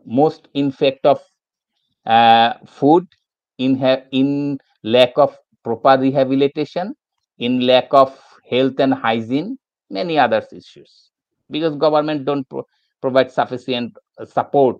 most 0.06 0.48
in 0.54 0.72
fact 0.72 1.06
of 1.06 1.20
uh, 2.06 2.54
food 2.66 3.06
in 3.58 3.74
in 4.12 4.58
lack 4.84 5.14
of 5.18 5.38
proper 5.64 5.98
rehabilitation 6.00 6.94
in 7.40 7.66
lack 7.66 7.88
of 7.92 8.18
health 8.50 8.80
and 8.80 8.94
hygiene 8.94 9.58
many 9.90 10.18
other 10.18 10.44
issues 10.52 11.12
because 11.50 11.76
government 11.76 12.26
don't 12.26 12.48
pro- 12.50 12.68
provide 13.02 13.32
sufficient 13.32 13.96
uh, 14.20 14.26
support 14.26 14.78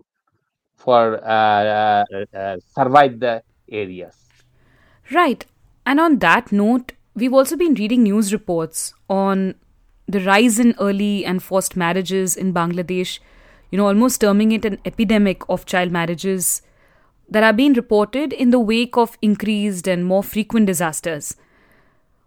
for 0.76 1.24
uh, 1.24 2.04
uh, 2.12 2.26
uh, 2.38 2.58
survive 2.76 3.20
the 3.20 3.42
areas 3.70 4.26
Right. 5.12 5.46
And 5.86 6.00
on 6.00 6.20
that 6.20 6.52
note, 6.52 6.94
we've 7.14 7.34
also 7.34 7.56
been 7.56 7.76
reading 7.76 8.04
news 8.04 8.34
reports 8.34 8.94
on 9.10 9.56
the 10.08 10.20
rise 10.20 10.60
in 10.60 10.76
early 10.80 11.26
and 11.26 11.42
forced 11.42 11.76
marriages 11.76 12.36
in 12.36 12.54
Bangladesh, 12.54 13.20
you 13.72 13.78
know, 13.78 13.88
almost 13.88 14.22
terming 14.22 14.52
it 14.52 14.66
an 14.66 14.80
epidemic 14.86 15.44
of 15.50 15.66
child 15.66 15.92
marriages 15.92 16.62
that 17.30 17.44
are 17.44 17.54
being 17.54 17.74
reported 17.74 18.34
in 18.34 18.52
the 18.52 18.60
wake 18.60 18.98
of 18.98 19.18
increased 19.22 19.88
and 19.88 20.06
more 20.06 20.24
frequent 20.24 20.68
disasters. 20.68 21.36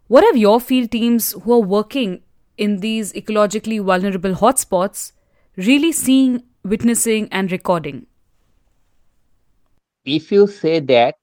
What 0.09 0.23
have 0.23 0.35
your 0.35 0.59
field 0.59 0.91
teams 0.91 1.33
who 1.43 1.53
are 1.53 1.59
working 1.59 2.23
in 2.57 2.77
these 2.77 3.13
ecologically 3.13 3.81
vulnerable 3.81 4.33
hotspots 4.33 5.11
really 5.55 5.91
seen, 5.91 6.43
witnessing, 6.63 7.29
and 7.31 7.51
recording? 7.51 8.07
if 10.05 10.31
you 10.31 10.47
say 10.47 10.79
that 10.79 11.15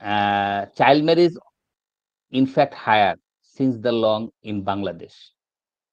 uh, 0.00 0.66
child 0.76 1.04
marriage 1.04 1.30
is, 1.30 1.38
in 2.32 2.46
fact 2.46 2.74
higher 2.74 3.14
since 3.42 3.78
the 3.78 3.92
long 3.92 4.28
in 4.42 4.62
bangladesh. 4.62 5.14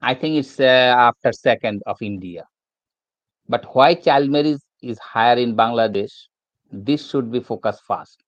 I 0.01 0.13
think 0.13 0.35
it's 0.35 0.59
uh, 0.59 0.93
after 0.97 1.31
second 1.31 1.81
of 1.85 2.01
india. 2.01 2.43
But 3.47 3.73
why 3.73 3.93
child 3.95 4.29
marriage 4.29 4.59
is 4.81 4.99
higher 4.99 5.37
in 5.37 5.55
bangladesh? 5.55 6.11
This 6.71 7.09
should 7.09 7.31
be 7.31 7.39
focused 7.39 7.83
first 7.87 8.21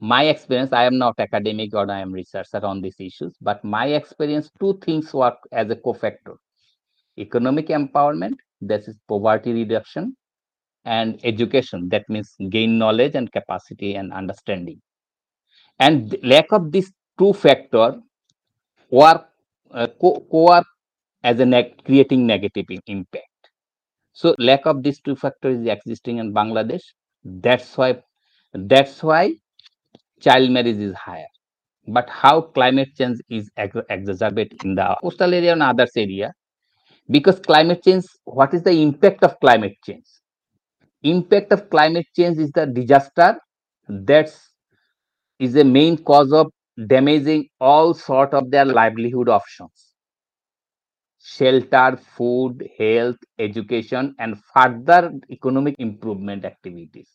my 0.00 0.24
experience 0.24 0.72
i 0.72 0.84
am 0.84 0.98
not 0.98 1.18
academic 1.18 1.74
or 1.74 1.90
i 1.90 2.00
am 2.00 2.12
researcher 2.12 2.60
on 2.64 2.80
these 2.80 2.98
issues 3.00 3.34
but 3.40 3.64
my 3.64 3.86
experience 4.00 4.50
two 4.60 4.78
things 4.84 5.12
work 5.14 5.38
as 5.52 5.70
a 5.70 5.76
cofactor. 5.76 6.36
Economic 7.18 7.68
empowerment 7.68 8.36
that 8.60 8.88
is 8.88 8.96
poverty 9.08 9.52
reduction 9.52 10.16
and 10.84 11.20
education 11.24 11.88
that 11.90 12.08
means 12.08 12.34
gain 12.50 12.78
knowledge 12.78 13.14
and 13.14 13.32
capacity 13.32 13.94
and 13.96 14.12
understanding. 14.12 14.80
And 15.80 16.16
lack 16.22 16.52
of 16.52 16.70
these 16.72 16.92
two 17.18 17.32
factor 17.32 18.00
work 18.90 19.28
uh, 19.72 19.88
co- 20.00 20.26
work 20.30 20.66
as 21.24 21.40
a 21.40 21.72
creating 21.84 22.26
negative 22.26 22.66
impact. 22.86 23.50
So 24.12 24.34
lack 24.38 24.66
of 24.66 24.82
these 24.82 25.00
two 25.00 25.16
factors 25.16 25.60
is 25.60 25.66
existing 25.66 26.18
in 26.18 26.34
bangladesh. 26.34 26.82
That's 27.24 27.76
why 27.76 28.02
that's 28.54 29.02
why 29.02 29.34
child 30.20 30.50
marriage 30.50 30.78
is 30.78 30.94
higher. 30.94 31.26
But 31.88 32.08
how 32.10 32.42
climate 32.42 32.90
change 32.96 33.20
is 33.30 33.50
ex- 33.56 33.76
exacerbated 33.90 34.64
in 34.64 34.74
the 34.76 34.96
coastal 35.02 35.34
area 35.34 35.52
and 35.52 35.62
others 35.62 35.92
area? 35.96 36.34
Because 37.10 37.40
climate 37.40 37.82
change 37.84 38.04
what 38.24 38.54
is 38.54 38.62
the 38.64 38.72
impact 38.72 39.24
of 39.24 39.40
climate 39.40 39.76
change? 39.84 40.06
Impact 41.02 41.52
of 41.52 41.68
climate 41.70 42.06
change 42.14 42.38
is 42.38 42.52
the 42.52 42.64
disaster 42.66 43.36
that's 43.88 44.52
is 45.40 45.56
a 45.56 45.64
main 45.64 45.96
cause 46.04 46.32
of 46.32 46.52
damaging 46.88 47.48
all 47.60 47.94
sort 47.94 48.34
of 48.34 48.50
their 48.52 48.64
livelihood 48.64 49.28
options. 49.28 49.94
Shelter 51.22 51.96
food 51.96 52.68
health 52.76 53.18
education 53.38 54.16
and 54.18 54.42
further 54.52 55.12
economic 55.30 55.76
improvement 55.78 56.44
activities. 56.44 57.08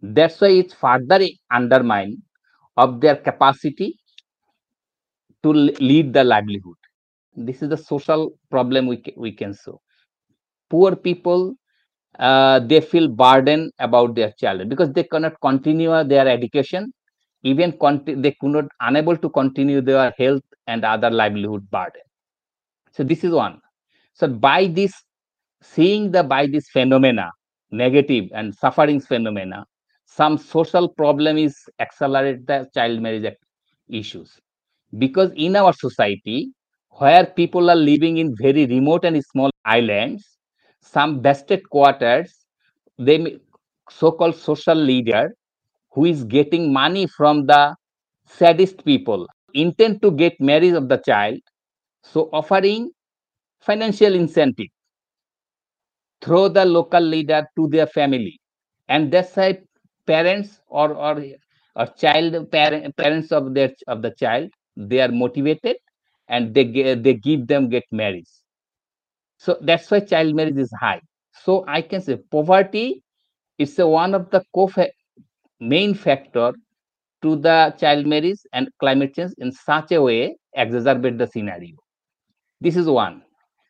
That's 0.00 0.40
why 0.40 0.50
it's 0.50 0.74
further 0.74 1.20
undermine 1.50 2.22
of 2.76 3.00
their 3.00 3.16
capacity 3.16 3.98
to 5.42 5.50
lead 5.50 6.12
the 6.12 6.24
livelihood. 6.24 6.76
This 7.36 7.62
is 7.62 7.68
the 7.68 7.76
social 7.76 8.32
problem 8.50 8.86
we, 8.86 9.02
we 9.16 9.32
can 9.32 9.54
show 9.54 9.80
poor 10.70 10.96
people 10.96 11.54
uh, 12.18 12.60
they 12.60 12.80
feel 12.80 13.08
burdened 13.08 13.72
about 13.78 14.14
their 14.14 14.32
child 14.38 14.68
because 14.68 14.92
they 14.92 15.04
cannot 15.04 15.34
continue 15.40 16.04
their 16.04 16.28
education 16.28 16.92
even 17.42 17.76
they 18.06 18.32
could 18.40 18.50
not 18.50 18.64
unable 18.80 19.16
to 19.16 19.28
continue 19.30 19.80
their 19.80 20.12
health 20.18 20.42
and 20.66 20.84
other 20.84 21.10
livelihood 21.10 21.68
burden. 21.70 22.02
So 22.92 23.04
this 23.04 23.24
is 23.24 23.32
one. 23.32 23.60
So 24.14 24.28
by 24.28 24.66
this 24.68 24.94
seeing 25.62 26.10
the 26.12 26.22
by 26.22 26.46
this 26.46 26.68
phenomena 26.70 27.30
negative 27.70 28.26
and 28.34 28.54
suffering 28.54 29.00
phenomena 29.00 29.64
some 30.16 30.38
social 30.38 30.88
problem 30.88 31.38
is 31.38 31.56
accelerate 31.80 32.46
the 32.46 32.58
child 32.74 33.00
marriage 33.02 33.34
issues. 33.88 34.40
Because 34.98 35.30
in 35.36 35.56
our 35.56 35.72
society 35.72 36.50
where 36.98 37.26
people 37.26 37.70
are 37.70 37.76
living 37.76 38.18
in 38.18 38.34
very 38.40 38.66
remote 38.66 39.04
and 39.04 39.22
small 39.24 39.50
islands 39.64 40.24
some 40.80 41.20
vested 41.22 41.68
quarters 41.70 42.46
they 42.98 43.38
so-called 43.90 44.36
social 44.36 44.76
leader 44.76 45.34
who 45.92 46.04
is 46.04 46.24
getting 46.24 46.72
money 46.72 47.06
from 47.16 47.46
the 47.46 47.74
saddest 48.26 48.84
people 48.84 49.26
intend 49.54 50.00
to 50.02 50.10
get 50.12 50.40
marriage 50.40 50.74
of 50.74 50.88
the 50.88 50.98
child 51.08 51.38
so 52.02 52.28
offering 52.32 52.90
financial 53.60 54.14
incentive 54.14 54.68
through 56.20 56.48
the 56.48 56.64
local 56.64 57.00
leader 57.00 57.46
to 57.56 57.68
their 57.68 57.86
family. 57.86 58.38
And 58.88 59.12
that's 59.12 59.36
why 59.36 59.58
parents 60.06 60.60
or 60.68 60.92
or, 60.94 61.24
or 61.76 61.86
child 61.98 62.50
parent, 62.50 62.96
parents 62.96 63.32
of 63.32 63.54
their 63.54 63.72
of 63.88 64.02
the 64.02 64.12
child 64.12 64.50
they 64.76 65.00
are 65.00 65.12
motivated 65.12 65.76
and 66.28 66.54
they 66.54 66.94
they 66.94 67.14
give 67.14 67.46
them 67.46 67.68
get 67.68 67.84
married 67.92 68.26
so 69.38 69.58
that's 69.60 69.90
why 69.90 70.00
child 70.00 70.34
marriage 70.34 70.56
is 70.56 70.70
high. 70.80 71.00
So 71.44 71.64
i 71.68 71.82
can 71.82 72.00
say 72.00 72.16
poverty 72.30 73.02
is 73.58 73.76
one 73.78 74.14
of 74.14 74.30
the 74.30 74.42
co 74.54 74.70
main 75.60 75.94
factor 75.94 76.52
to 77.22 77.36
the 77.36 77.74
child 77.78 78.06
marriage 78.06 78.38
and 78.52 78.68
climate 78.80 79.14
change 79.14 79.32
in 79.38 79.52
such 79.52 79.92
a 79.92 80.00
way 80.00 80.36
exacerbate 80.56 81.18
the 81.18 81.26
scenario. 81.26 81.76
This 82.60 82.76
is 82.76 82.86
one. 82.86 83.22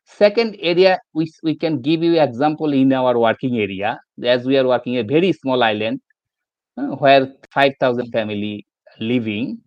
Second 0.05 0.57
area 0.61 0.99
which 1.13 1.31
we 1.43 1.57
can 1.57 1.81
give 1.81 2.03
you 2.03 2.21
example 2.21 2.73
in 2.73 2.93
our 2.93 3.19
working 3.19 3.59
area 3.59 3.99
as 4.23 4.45
we 4.47 4.57
are 4.59 4.67
working 4.67 4.99
a 4.99 5.03
very 5.03 5.33
small 5.33 5.63
island 5.63 6.01
where 6.77 7.33
5000 7.53 8.11
family 8.11 8.67
living 9.01 9.61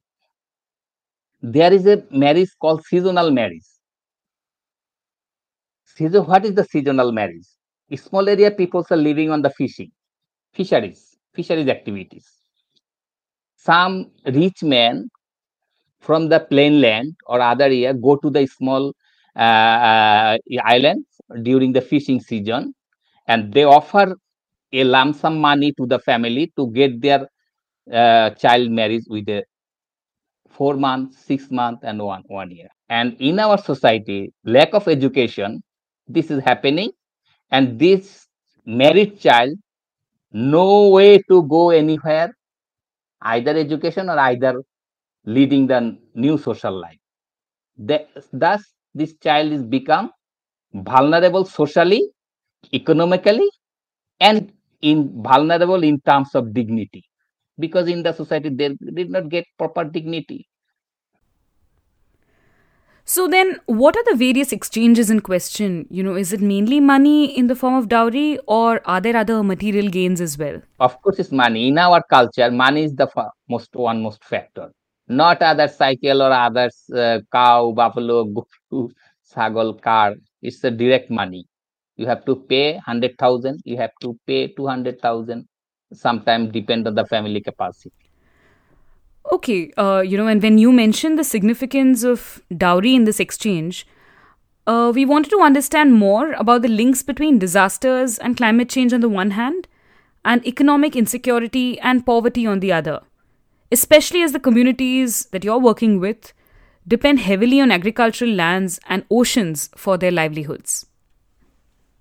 there 1.41 1.71
is 1.71 1.85
a 1.85 2.03
marriage 2.11 2.49
called 2.59 2.83
seasonal 2.83 3.31
marriage. 3.31 3.65
Season, 5.85 6.25
what 6.25 6.45
is 6.45 6.53
the 6.55 6.63
seasonal 6.63 7.11
marriage? 7.11 7.45
Small 7.95 8.27
area 8.27 8.51
people 8.51 8.85
are 8.89 8.97
living 8.97 9.31
on 9.31 9.41
the 9.41 9.49
fishing 9.51 9.91
fisheries 10.53 11.15
fisheries 11.33 11.67
activities. 11.67 12.27
Some 13.55 14.11
rich 14.25 14.63
men 14.63 15.09
from 15.99 16.29
the 16.29 16.39
plain 16.39 16.81
land 16.81 17.15
or 17.27 17.39
other 17.39 17.65
area 17.65 17.93
go 17.93 18.15
to 18.15 18.29
the 18.29 18.45
small 18.47 18.93
uh, 19.35 19.39
uh, 19.39 20.37
island 20.63 21.05
during 21.43 21.71
the 21.71 21.81
fishing 21.81 22.19
season 22.19 22.73
and 23.27 23.53
they 23.53 23.63
offer 23.63 24.15
a 24.73 24.83
lump 24.83 25.15
sum 25.15 25.39
money 25.39 25.71
to 25.73 25.85
the 25.85 25.99
family 25.99 26.51
to 26.57 26.67
get 26.71 27.01
their 27.01 27.27
uh, 27.91 28.29
child 28.31 28.69
married 28.71 29.03
with 29.07 29.27
a 29.29 29.43
four 30.49 30.75
month, 30.75 31.15
six 31.17 31.51
month, 31.51 31.79
and 31.83 32.01
one 32.01 32.23
one 32.27 32.51
year. 32.51 32.69
And 32.89 33.15
in 33.19 33.39
our 33.39 33.57
society 33.57 34.33
lack 34.43 34.73
of 34.73 34.87
education 34.87 35.63
this 36.07 36.31
is 36.31 36.43
happening. 36.43 36.91
And 37.51 37.79
this 37.79 38.27
married 38.65 39.19
child 39.19 39.57
no 40.31 40.89
way 40.89 41.19
to 41.29 41.43
go 41.43 41.69
anywhere 41.69 42.33
either 43.21 43.51
education 43.57 44.09
or 44.09 44.19
either 44.19 44.61
leading 45.25 45.67
the 45.67 45.97
new 46.15 46.37
social 46.37 46.79
life. 46.79 46.99
Thus 47.77 48.63
this 48.93 49.15
child 49.21 49.51
is 49.51 49.63
become 49.63 50.11
vulnerable 50.73 51.45
socially 51.45 52.09
economically 52.73 53.49
and 54.19 54.51
in 54.81 55.11
vulnerable 55.23 55.83
in 55.83 55.99
terms 56.01 56.35
of 56.35 56.53
dignity 56.53 57.03
because 57.59 57.87
in 57.87 58.03
the 58.03 58.13
society 58.13 58.49
they 58.49 58.69
did 58.99 59.09
not 59.09 59.29
get 59.29 59.45
proper 59.57 59.83
dignity 59.83 60.47
So 63.05 63.27
then, 63.27 63.59
what 63.67 63.95
are 63.95 64.03
the 64.03 64.15
various 64.17 64.51
exchanges 64.51 65.09
in 65.09 65.21
question? 65.21 65.87
You 65.89 66.03
know, 66.03 66.15
is 66.15 66.33
it 66.33 66.41
mainly 66.41 66.81
money 66.81 67.37
in 67.37 67.47
the 67.47 67.55
form 67.55 67.75
of 67.75 67.87
dowry, 67.87 68.37
or 68.47 68.81
are 68.85 68.99
there 68.99 69.15
other 69.15 69.41
material 69.43 69.87
gains 69.89 70.19
as 70.19 70.37
well? 70.37 70.61
Of 70.79 71.01
course, 71.01 71.19
it's 71.19 71.31
money. 71.31 71.69
In 71.69 71.77
our 71.77 72.03
culture, 72.03 72.51
money 72.51 72.83
is 72.83 72.95
the 72.95 73.07
most 73.49 73.73
one 73.75 74.01
most 74.01 74.23
factor, 74.25 74.71
not 75.07 75.41
other 75.41 75.67
cycle 75.69 76.21
or 76.21 76.31
others 76.33 76.89
uh, 76.93 77.19
cow, 77.31 77.71
buffalo, 77.71 78.25
guru, 78.71 78.89
sagal, 79.33 79.81
car. 79.81 80.15
It's 80.41 80.59
the 80.59 80.71
direct 80.71 81.09
money. 81.09 81.45
You 81.97 82.05
have 82.07 82.25
to 82.25 82.35
pay 82.35 82.77
hundred 82.77 83.17
thousand. 83.17 83.61
You 83.65 83.77
have 83.77 83.91
to 84.01 84.17
pay 84.25 84.47
two 84.47 84.67
hundred 84.67 85.01
thousand. 85.01 85.47
Sometimes 85.93 86.51
depend 86.51 86.87
on 86.87 86.95
the 86.95 87.05
family 87.05 87.41
capacity. 87.41 87.95
Okay, 89.31 89.71
uh, 89.77 90.01
you 90.05 90.17
know, 90.17 90.27
and 90.27 90.41
when 90.41 90.57
you 90.57 90.71
mentioned 90.71 91.19
the 91.19 91.23
significance 91.23 92.03
of 92.03 92.41
dowry 92.55 92.95
in 92.95 93.03
this 93.03 93.19
exchange, 93.19 93.85
uh, 94.65 94.91
we 94.93 95.05
wanted 95.05 95.29
to 95.31 95.41
understand 95.41 95.93
more 95.93 96.31
about 96.33 96.61
the 96.61 96.69
links 96.69 97.03
between 97.03 97.39
disasters 97.39 98.17
and 98.17 98.37
climate 98.37 98.69
change 98.69 98.93
on 98.93 99.01
the 99.01 99.09
one 99.09 99.31
hand, 99.31 99.67
and 100.23 100.45
economic 100.45 100.95
insecurity 100.95 101.79
and 101.79 102.05
poverty 102.05 102.45
on 102.45 102.59
the 102.59 102.71
other, 102.71 103.01
especially 103.71 104.21
as 104.21 104.33
the 104.33 104.39
communities 104.39 105.25
that 105.27 105.43
you're 105.43 105.57
working 105.57 105.99
with 105.99 106.33
depend 106.87 107.19
heavily 107.19 107.59
on 107.59 107.71
agricultural 107.71 108.31
lands 108.31 108.79
and 108.87 109.03
oceans 109.09 109.69
for 109.75 109.97
their 109.97 110.11
livelihoods. 110.11 110.85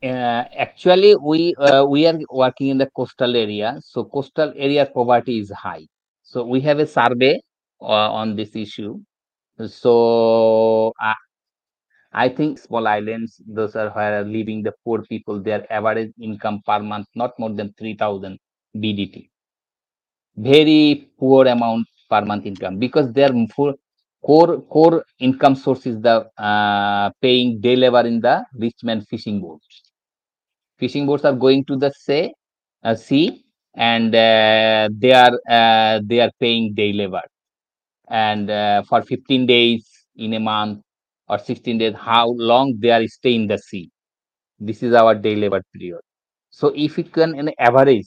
Uh, 0.06 0.44
actually, 0.66 1.16
we 1.16 1.54
uh, 1.58 1.84
we 1.84 2.06
are 2.06 2.18
working 2.30 2.68
in 2.68 2.78
the 2.78 2.88
coastal 2.96 3.34
area, 3.36 3.76
so 3.80 4.04
coastal 4.04 4.52
area 4.56 4.86
poverty 4.86 5.38
is 5.38 5.50
high 5.50 5.86
so 6.22 6.44
we 6.44 6.60
have 6.60 6.78
a 6.80 6.86
survey 6.86 7.40
uh, 7.80 8.10
on 8.20 8.34
this 8.36 8.56
issue. 8.56 8.98
So 9.66 10.92
I, 11.00 11.14
I 12.12 12.28
think 12.28 12.58
small 12.58 12.86
islands, 12.88 13.40
those 13.46 13.76
are 13.76 13.90
where 13.90 14.24
living 14.24 14.62
the 14.62 14.72
poor 14.84 15.02
people, 15.02 15.42
their 15.42 15.70
average 15.72 16.12
income 16.20 16.62
per 16.66 16.80
month 16.80 17.06
not 17.14 17.38
more 17.38 17.50
than 17.50 17.72
3000 17.78 18.38
BDT. 18.76 19.30
Very 20.36 21.10
poor 21.18 21.46
amount 21.46 21.86
per 22.10 22.22
month 22.24 22.46
income 22.46 22.78
because 22.78 23.12
their 23.12 23.30
core 24.22 24.60
core 24.62 25.04
income 25.20 25.54
source 25.56 25.86
is 25.86 26.00
the 26.00 26.16
uh, 26.38 27.10
paying 27.22 27.60
day 27.60 27.76
labor 27.76 28.06
in 28.06 28.20
the 28.20 28.44
rich 28.58 28.78
man 28.82 29.00
fishing 29.02 29.40
boats. 29.40 29.85
Fishing 30.78 31.06
boats 31.06 31.24
are 31.24 31.34
going 31.34 31.64
to 31.66 31.76
the 31.76 31.90
sea, 31.92 32.32
uh, 32.82 32.94
sea 32.94 33.44
and 33.74 34.14
uh, 34.14 34.88
they 34.92 35.12
are 35.12 35.32
uh, 35.48 36.00
they 36.04 36.20
are 36.20 36.30
paying 36.40 36.74
day 36.74 36.92
labor. 36.92 37.22
And 38.08 38.50
uh, 38.50 38.82
for 38.88 39.02
15 39.02 39.46
days 39.46 39.86
in 40.16 40.34
a 40.34 40.40
month 40.40 40.82
or 41.28 41.38
16 41.38 41.78
days 41.78 41.94
how 41.94 42.28
long 42.30 42.74
they 42.78 42.90
are 42.90 43.06
staying 43.06 43.42
in 43.42 43.48
the 43.48 43.58
sea. 43.58 43.90
This 44.58 44.82
is 44.82 44.94
our 44.94 45.14
day 45.14 45.34
labor 45.36 45.62
period. 45.74 46.00
So 46.50 46.72
if 46.74 46.98
you 46.98 47.04
can 47.04 47.38
an 47.38 47.50
average 47.58 48.06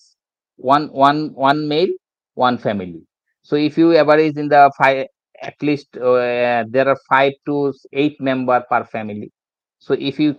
one 0.57 0.88
one 0.89 1.33
one 1.33 1.67
male 1.67 1.93
one 2.35 2.57
family. 2.57 3.03
So 3.43 3.55
if 3.55 3.77
you 3.77 3.95
average 3.95 4.38
in 4.38 4.49
the 4.49 4.71
five 4.77 5.07
at 5.41 5.55
least 5.61 5.95
uh, 5.97 6.65
there 6.69 6.88
are 6.89 6.97
five 7.09 7.33
to 7.45 7.73
eight 7.93 8.19
member 8.21 8.63
per 8.69 8.83
family. 8.85 9.31
So 9.79 9.93
if 9.93 10.19
you 10.19 10.33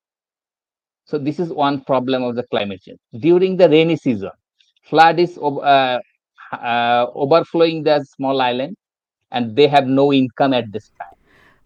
So 1.05 1.19
this 1.19 1.39
is 1.41 1.51
one 1.53 1.81
problem 1.83 2.23
of 2.23 2.37
the 2.37 2.45
climate 2.45 2.83
change. 2.83 2.99
During 3.27 3.57
the 3.57 3.69
rainy 3.69 3.97
season 3.97 4.31
flood 4.83 5.19
is 5.19 5.37
uh, 5.39 5.99
uh, 6.53 7.07
overflowing 7.15 7.83
the 7.83 8.05
small 8.05 8.41
island 8.41 8.77
and 9.31 9.57
they 9.57 9.67
have 9.67 9.87
no 9.87 10.13
income 10.13 10.53
at 10.53 10.71
this 10.73 10.91
time. 11.01 11.17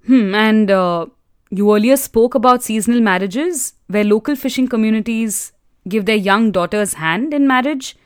Hmm, 0.06 0.34
and 0.34 0.70
uh, 0.70 1.06
you 1.50 1.74
earlier 1.74 1.96
spoke 1.96 2.34
about 2.34 2.62
seasonal 2.62 3.00
marriages 3.00 3.74
where 3.88 4.04
local 4.04 4.36
fishing 4.36 4.68
communities 4.68 5.52
give 5.88 6.06
their 6.06 6.16
young 6.16 6.50
daughters 6.50 6.94
hand 6.94 7.34
in 7.34 7.46
marriage 7.46 7.96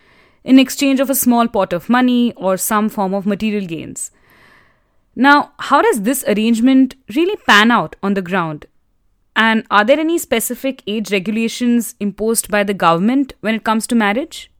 in 0.44 0.59
exchange 0.59 1.00
of 1.00 1.11
a 1.11 1.14
small 1.14 1.48
pot 1.48 1.72
of 1.72 1.88
money 1.88 2.33
or 2.37 2.57
some 2.57 2.88
form 2.88 3.14
of 3.14 3.26
material 3.26 3.66
gains 3.66 4.11
now, 5.16 5.53
how 5.59 5.83
does 5.83 6.03
this 6.03 6.24
arrangement 6.29 6.94
really 7.14 7.37
pan 7.46 7.70
out 7.70 7.96
on 8.03 8.14
the 8.14 8.22
ground? 8.22 8.66
And 9.35 9.66
are 9.70 9.85
there 9.85 9.98
any 9.98 10.18
specific 10.18 10.83
age 10.87 11.12
regulations 11.12 11.94
imposed 11.98 12.50
by 12.50 12.62
the 12.64 12.74
government 12.74 13.35
when 13.40 13.55
it 13.55 13.64
comes 13.64 13.87
to 13.88 13.94
marriage? 13.94 14.50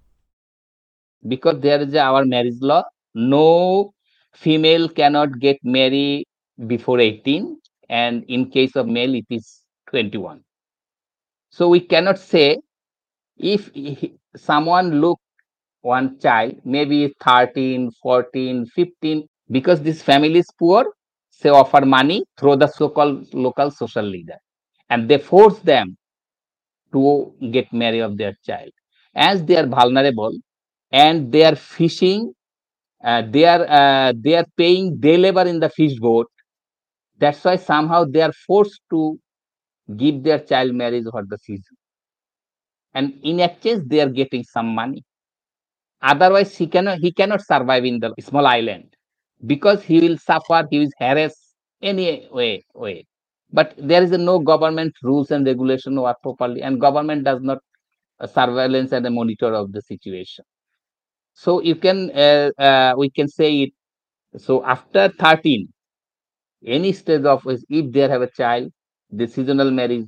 Because 1.27 1.61
there 1.61 1.81
is 1.81 1.95
our 1.95 2.25
marriage 2.25 2.61
law, 2.61 2.85
no 3.15 3.95
female 4.35 4.89
cannot 4.89 5.39
get 5.39 5.59
married 5.63 6.27
before 6.67 6.99
18, 6.99 7.59
and 7.89 8.25
in 8.25 8.51
case 8.51 8.75
of 8.77 8.87
male, 8.87 9.15
it 9.15 9.27
is 9.31 9.61
21. 9.91 10.43
So 11.51 11.69
we 11.69 11.81
cannot 11.81 12.19
say 12.19 12.59
if 13.37 13.71
someone 14.37 15.01
look 15.01 15.21
one 15.83 16.19
child, 16.21 16.55
maybe 16.65 17.15
13, 17.25 17.91
14, 18.03 18.67
15, 18.67 19.27
because 19.51 19.83
this 19.83 20.03
family 20.03 20.39
is 20.39 20.49
poor, 20.59 20.93
they 21.43 21.51
offer 21.51 21.85
money 21.87 22.25
through 22.39 22.57
the 22.57 22.67
so-called 22.67 23.33
local 23.33 23.71
social 23.71 24.05
leader, 24.05 24.37
and 24.91 25.09
they 25.09 25.19
force 25.19 25.59
them 25.61 25.97
to 26.93 27.33
get 27.51 27.73
married 27.73 28.01
of 28.01 28.17
their 28.19 28.35
child. 28.45 28.71
As 29.15 29.45
they 29.45 29.57
are 29.57 29.67
vulnerable 29.67 30.33
and 30.93 31.33
they 31.33 31.45
are 31.45 31.57
fishing, 31.57 32.33
uh, 33.03 33.23
they 33.29 33.45
are 33.45 33.67
uh, 33.69 34.13
they 34.17 34.35
are 34.37 34.47
paying 34.57 34.99
day 34.99 35.17
labor 35.17 35.43
in 35.47 35.61
the 35.61 35.71
fish 35.71 35.99
boat. 35.99 36.27
That's 37.19 37.43
why 37.45 37.57
somehow 37.57 38.05
they 38.05 38.23
are 38.23 38.33
forced 38.47 38.81
to 38.91 39.19
give 39.97 40.23
their 40.23 40.41
child 40.41 40.75
marriage 40.75 41.05
for 41.11 41.25
the 41.27 41.39
season. 41.39 41.77
And 42.95 43.15
in 43.23 43.41
exchange, 43.41 43.85
they 43.89 44.01
are 44.01 44.09
getting 44.09 44.45
some 44.45 44.69
money. 44.75 45.03
Otherwise, 46.03 46.57
he 46.57 46.67
cannot 46.69 46.99
he 47.01 47.13
cannot 47.13 47.43
survive 47.45 47.85
in 47.85 48.01
the 48.01 48.15
small 48.21 48.47
island 48.47 48.95
because 49.47 49.83
he 49.85 50.01
will 50.01 50.19
suffer, 50.19 50.67
he 50.71 50.81
will 50.81 50.91
harass 51.01 51.35
any 51.83 52.29
way, 52.33 52.65
way. 52.75 53.07
But 53.53 53.75
there 53.79 54.03
is 54.03 54.13
no 54.13 54.39
government 54.41 54.95
rules 55.03 55.31
and 55.33 55.47
regulation 55.47 55.97
properly, 56.23 56.63
and 56.63 56.81
government 56.81 57.25
does 57.25 57.43
not 57.43 57.59
uh, 58.21 58.27
surveillance 58.29 58.93
and 58.93 59.15
monitor 59.15 59.55
of 59.55 59.73
the 59.73 59.83
situation. 59.83 60.45
So 61.35 61.63
you 61.63 61.77
can 61.77 62.11
uh, 62.13 62.51
uh, 62.59 62.95
we 62.99 63.11
can 63.11 63.29
say 63.29 63.63
it. 63.65 63.71
So 64.39 64.65
after 64.65 65.11
13, 65.11 65.69
any 66.67 66.93
stage 66.93 67.25
of 67.25 67.43
if 67.49 67.93
they 67.93 68.01
have 68.01 68.23
a 68.23 68.31
child, 68.31 68.73
the 69.11 69.29
seasonal 69.29 69.71
marriage 69.73 70.07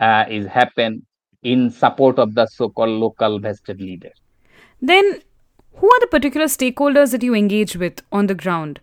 uh, 0.00 0.26
is 0.30 0.46
happen 0.46 1.06
in 1.42 1.70
support 1.70 2.18
of 2.18 2.34
the 2.34 2.46
so-called 2.46 2.90
local 2.90 3.38
vested 3.38 3.80
leader. 3.80 4.10
Then 4.80 5.20
who 5.74 5.86
are 5.86 6.00
the 6.00 6.08
particular 6.08 6.46
stakeholders 6.46 7.12
that 7.12 7.22
you 7.22 7.34
engage 7.34 7.76
with 7.76 8.02
on 8.10 8.26
the 8.26 8.34
ground? 8.34 8.80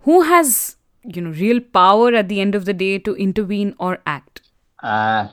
Who 0.00 0.22
has 0.22 0.76
you 1.04 1.22
know 1.22 1.30
real 1.30 1.60
power 1.60 2.14
at 2.14 2.28
the 2.28 2.40
end 2.40 2.54
of 2.54 2.64
the 2.64 2.74
day 2.74 2.98
to 3.00 3.14
intervene 3.16 3.74
or 3.78 3.98
act? 4.06 4.42
Uh, 4.82 5.28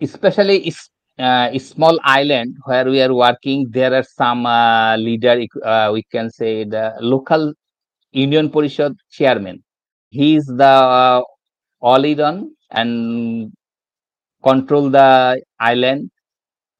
especially 0.00 0.66
is 0.68 0.90
uh, 1.18 1.48
a 1.50 1.58
small 1.58 1.98
island 2.04 2.56
where 2.64 2.84
we 2.84 3.00
are 3.00 3.14
working, 3.14 3.66
there 3.70 3.94
are 3.94 4.02
some 4.02 4.44
uh, 4.44 4.96
leader. 4.96 5.42
Uh, 5.62 5.90
we 5.92 6.02
can 6.02 6.30
say 6.30 6.64
the 6.64 6.94
local 7.00 7.54
union 8.12 8.50
parishad 8.50 8.94
chairman. 9.10 9.62
He 10.10 10.36
is 10.36 10.46
the 10.46 10.64
uh, 10.64 11.22
all 11.80 12.22
on 12.22 12.54
and 12.70 13.52
control 14.42 14.90
the 14.90 15.42
island 15.60 16.10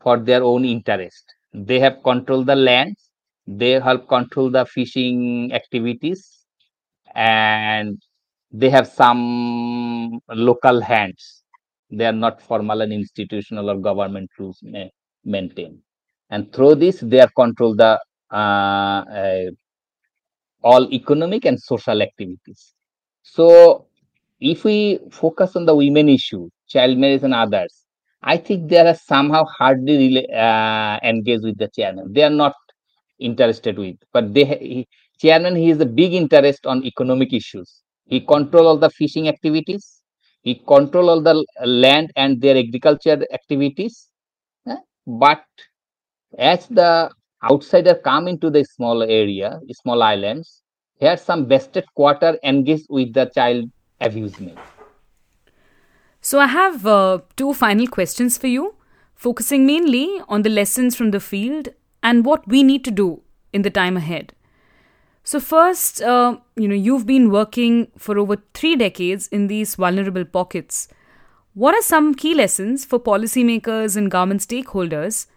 for 0.00 0.18
their 0.18 0.42
own 0.44 0.64
interest. 0.64 1.24
They 1.54 1.80
have 1.80 2.02
control 2.02 2.44
the 2.44 2.56
lands 2.56 3.10
they 3.48 3.72
help 3.80 4.08
control 4.08 4.50
the 4.50 4.66
fishing 4.66 5.52
activities 5.52 6.46
and 7.14 8.00
they 8.52 8.70
have 8.70 8.86
some 8.88 10.20
local 10.30 10.80
hands 10.80 11.42
They 11.90 12.06
are 12.06 12.12
not 12.12 12.42
formal 12.42 12.82
and 12.82 12.92
institutional 12.92 13.70
or 13.70 13.78
government 13.78 14.30
rules 14.38 14.60
maintained. 15.24 15.80
And 16.30 16.52
through 16.52 16.76
this, 16.76 17.00
they 17.00 17.20
are 17.20 17.30
control 17.36 17.76
the 17.76 18.00
uh, 18.32 18.36
uh, 18.36 19.50
all 20.62 20.92
economic 20.92 21.44
and 21.46 21.60
social 21.60 22.02
activities. 22.02 22.74
So, 23.22 23.86
if 24.40 24.64
we 24.64 25.00
focus 25.10 25.56
on 25.56 25.66
the 25.66 25.74
women 25.74 26.08
issue, 26.08 26.48
child 26.68 26.98
marriage 26.98 27.22
and 27.22 27.34
others, 27.34 27.85
I 28.22 28.36
think 28.36 28.68
they 28.68 28.78
are 28.78 28.94
somehow 28.94 29.44
hardly 29.44 30.28
uh, 30.32 30.98
engaged 31.02 31.44
with 31.44 31.58
the 31.58 31.68
chairman. 31.68 32.12
They 32.12 32.22
are 32.22 32.30
not 32.30 32.54
interested 33.18 33.78
with, 33.78 33.96
but 34.12 34.34
they 34.34 34.44
he, 34.44 34.88
chairman 35.18 35.56
he 35.56 35.70
is 35.70 35.80
a 35.80 35.86
big 35.86 36.12
interest 36.12 36.66
on 36.66 36.84
economic 36.84 37.32
issues. 37.32 37.82
He 38.06 38.20
control 38.20 38.66
all 38.68 38.78
the 38.78 38.90
fishing 38.90 39.28
activities. 39.28 40.02
He 40.42 40.56
control 40.56 41.10
all 41.10 41.20
the 41.20 41.44
land 41.64 42.12
and 42.16 42.40
their 42.40 42.56
agriculture 42.56 43.24
activities. 43.32 44.08
But 45.06 45.44
as 46.38 46.66
the 46.66 47.10
outsider 47.42 47.94
come 47.94 48.28
into 48.28 48.50
the 48.50 48.64
small 48.64 49.02
area, 49.02 49.60
small 49.82 50.02
islands, 50.02 50.62
here 50.98 51.16
some 51.16 51.46
vested 51.46 51.84
quarter 51.94 52.38
engaged 52.42 52.86
with 52.88 53.12
the 53.12 53.26
child 53.26 53.70
abusement. 54.00 54.58
So 56.26 56.40
I 56.40 56.48
have 56.48 56.84
uh, 56.84 57.20
two 57.36 57.54
final 57.54 57.86
questions 57.86 58.36
for 58.36 58.48
you, 58.48 58.74
focusing 59.14 59.64
mainly 59.64 60.20
on 60.28 60.42
the 60.42 60.50
lessons 60.50 60.96
from 60.96 61.12
the 61.12 61.20
field 61.20 61.68
and 62.02 62.24
what 62.24 62.48
we 62.48 62.64
need 62.64 62.84
to 62.86 62.90
do 62.90 63.22
in 63.52 63.62
the 63.62 63.70
time 63.70 63.96
ahead. 63.96 64.32
So 65.22 65.38
first, 65.38 66.02
uh, 66.02 66.38
you 66.56 66.66
know, 66.66 66.74
you've 66.74 67.06
been 67.06 67.30
working 67.30 67.92
for 67.96 68.18
over 68.18 68.38
three 68.54 68.74
decades 68.74 69.28
in 69.28 69.46
these 69.46 69.76
vulnerable 69.76 70.24
pockets. 70.24 70.88
What 71.54 71.76
are 71.76 71.82
some 71.82 72.12
key 72.12 72.34
lessons 72.34 72.84
for 72.84 72.98
policymakers 72.98 73.96
and 73.96 74.10
government 74.10 74.40
stakeholders 74.40 75.28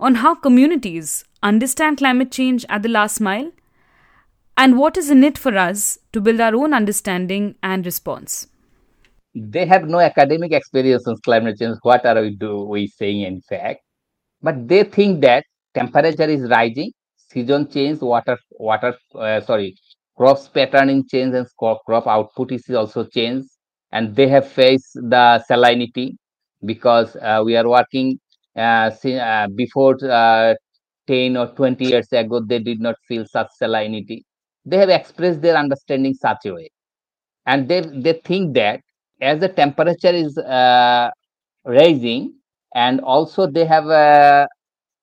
on 0.00 0.14
how 0.14 0.34
communities 0.34 1.26
understand 1.42 1.98
climate 1.98 2.32
change 2.32 2.64
at 2.70 2.82
the 2.82 2.88
last 2.88 3.20
mile? 3.20 3.52
And 4.56 4.78
what 4.78 4.96
is 4.96 5.10
in 5.10 5.24
it 5.24 5.36
for 5.36 5.58
us 5.58 5.98
to 6.14 6.22
build 6.22 6.40
our 6.40 6.54
own 6.54 6.72
understanding 6.72 7.56
and 7.62 7.84
response? 7.84 8.46
They 9.34 9.66
have 9.66 9.88
no 9.88 10.00
academic 10.00 10.52
experience 10.52 11.06
on 11.06 11.16
climate 11.24 11.58
change. 11.58 11.76
What 11.82 12.04
are 12.06 12.20
we 12.20 12.36
do 12.36 12.64
we 12.64 12.86
saying 12.86 13.22
in 13.22 13.40
fact? 13.42 13.80
But 14.42 14.68
they 14.68 14.84
think 14.84 15.20
that 15.22 15.44
temperature 15.74 16.28
is 16.28 16.48
rising, 16.48 16.92
season 17.16 17.70
change, 17.70 18.00
water 18.00 18.38
water 18.50 18.94
uh, 19.14 19.40
sorry, 19.40 19.76
crops 20.16 20.48
patterning 20.48 21.06
change 21.08 21.34
and 21.34 21.46
crop 21.58 22.06
output 22.06 22.52
is 22.52 22.68
also 22.70 23.04
change. 23.04 23.44
And 23.92 24.14
they 24.14 24.28
have 24.28 24.48
faced 24.48 24.94
the 24.94 25.42
salinity 25.50 26.16
because 26.64 27.16
uh, 27.16 27.42
we 27.44 27.56
are 27.56 27.68
working 27.68 28.18
uh, 28.56 28.90
uh 28.90 29.48
before 29.54 29.96
uh, 30.04 30.54
10 31.06 31.36
or 31.36 31.46
20 31.54 31.84
years 31.86 32.08
ago, 32.12 32.40
they 32.40 32.58
did 32.58 32.80
not 32.80 32.96
feel 33.06 33.24
such 33.26 33.48
salinity 33.60 34.22
they 34.68 34.76
have 34.76 34.90
expressed 34.90 35.40
their 35.40 35.56
understanding 35.56 36.14
such 36.14 36.44
a 36.46 36.52
way 36.54 36.70
and 37.46 37.68
they 37.68 37.80
they 38.04 38.14
think 38.28 38.54
that 38.54 38.80
as 39.20 39.40
the 39.40 39.48
temperature 39.48 40.08
is 40.14 40.36
uh, 40.38 41.10
rising 41.64 42.34
and 42.74 43.00
also 43.00 43.46
they 43.46 43.64
have 43.64 43.86
uh, 43.86 44.46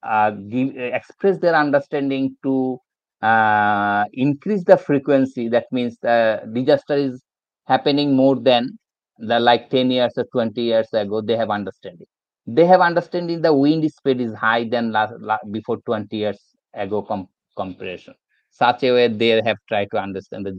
uh, 0.03 0.31
expressed 0.51 1.41
their 1.41 1.55
understanding 1.55 2.35
to 2.43 2.77
uh, 3.21 4.05
increase 4.13 4.63
the 4.63 4.77
frequency. 4.77 5.49
That 5.49 5.65
means 5.71 5.97
the 6.01 6.41
disaster 6.53 6.95
is 6.95 7.23
happening 7.65 8.15
more 8.15 8.35
than 8.35 8.77
the 9.17 9.39
like 9.39 9.69
10 9.69 9.91
years 9.91 10.13
or 10.17 10.25
20 10.31 10.61
years 10.61 10.87
ago 10.93 11.21
they 11.21 11.35
have 11.35 11.49
understanding. 11.49 12.07
They 12.47 12.65
have 12.65 12.81
understanding 12.81 13.41
the 13.41 13.53
wind 13.53 13.89
speed 13.91 14.21
is 14.21 14.33
high 14.33 14.65
than 14.65 14.91
last, 14.91 15.13
last 15.19 15.51
before 15.51 15.77
20 15.85 16.17
years 16.17 16.39
ago 16.73 17.01
com- 17.01 17.29
comparison. 17.57 18.13
Such 18.51 18.83
a 18.83 18.91
way 18.91 19.07
they 19.07 19.41
have 19.43 19.57
tried 19.67 19.89
to 19.91 19.97
understand 19.97 20.45
the 20.45 20.51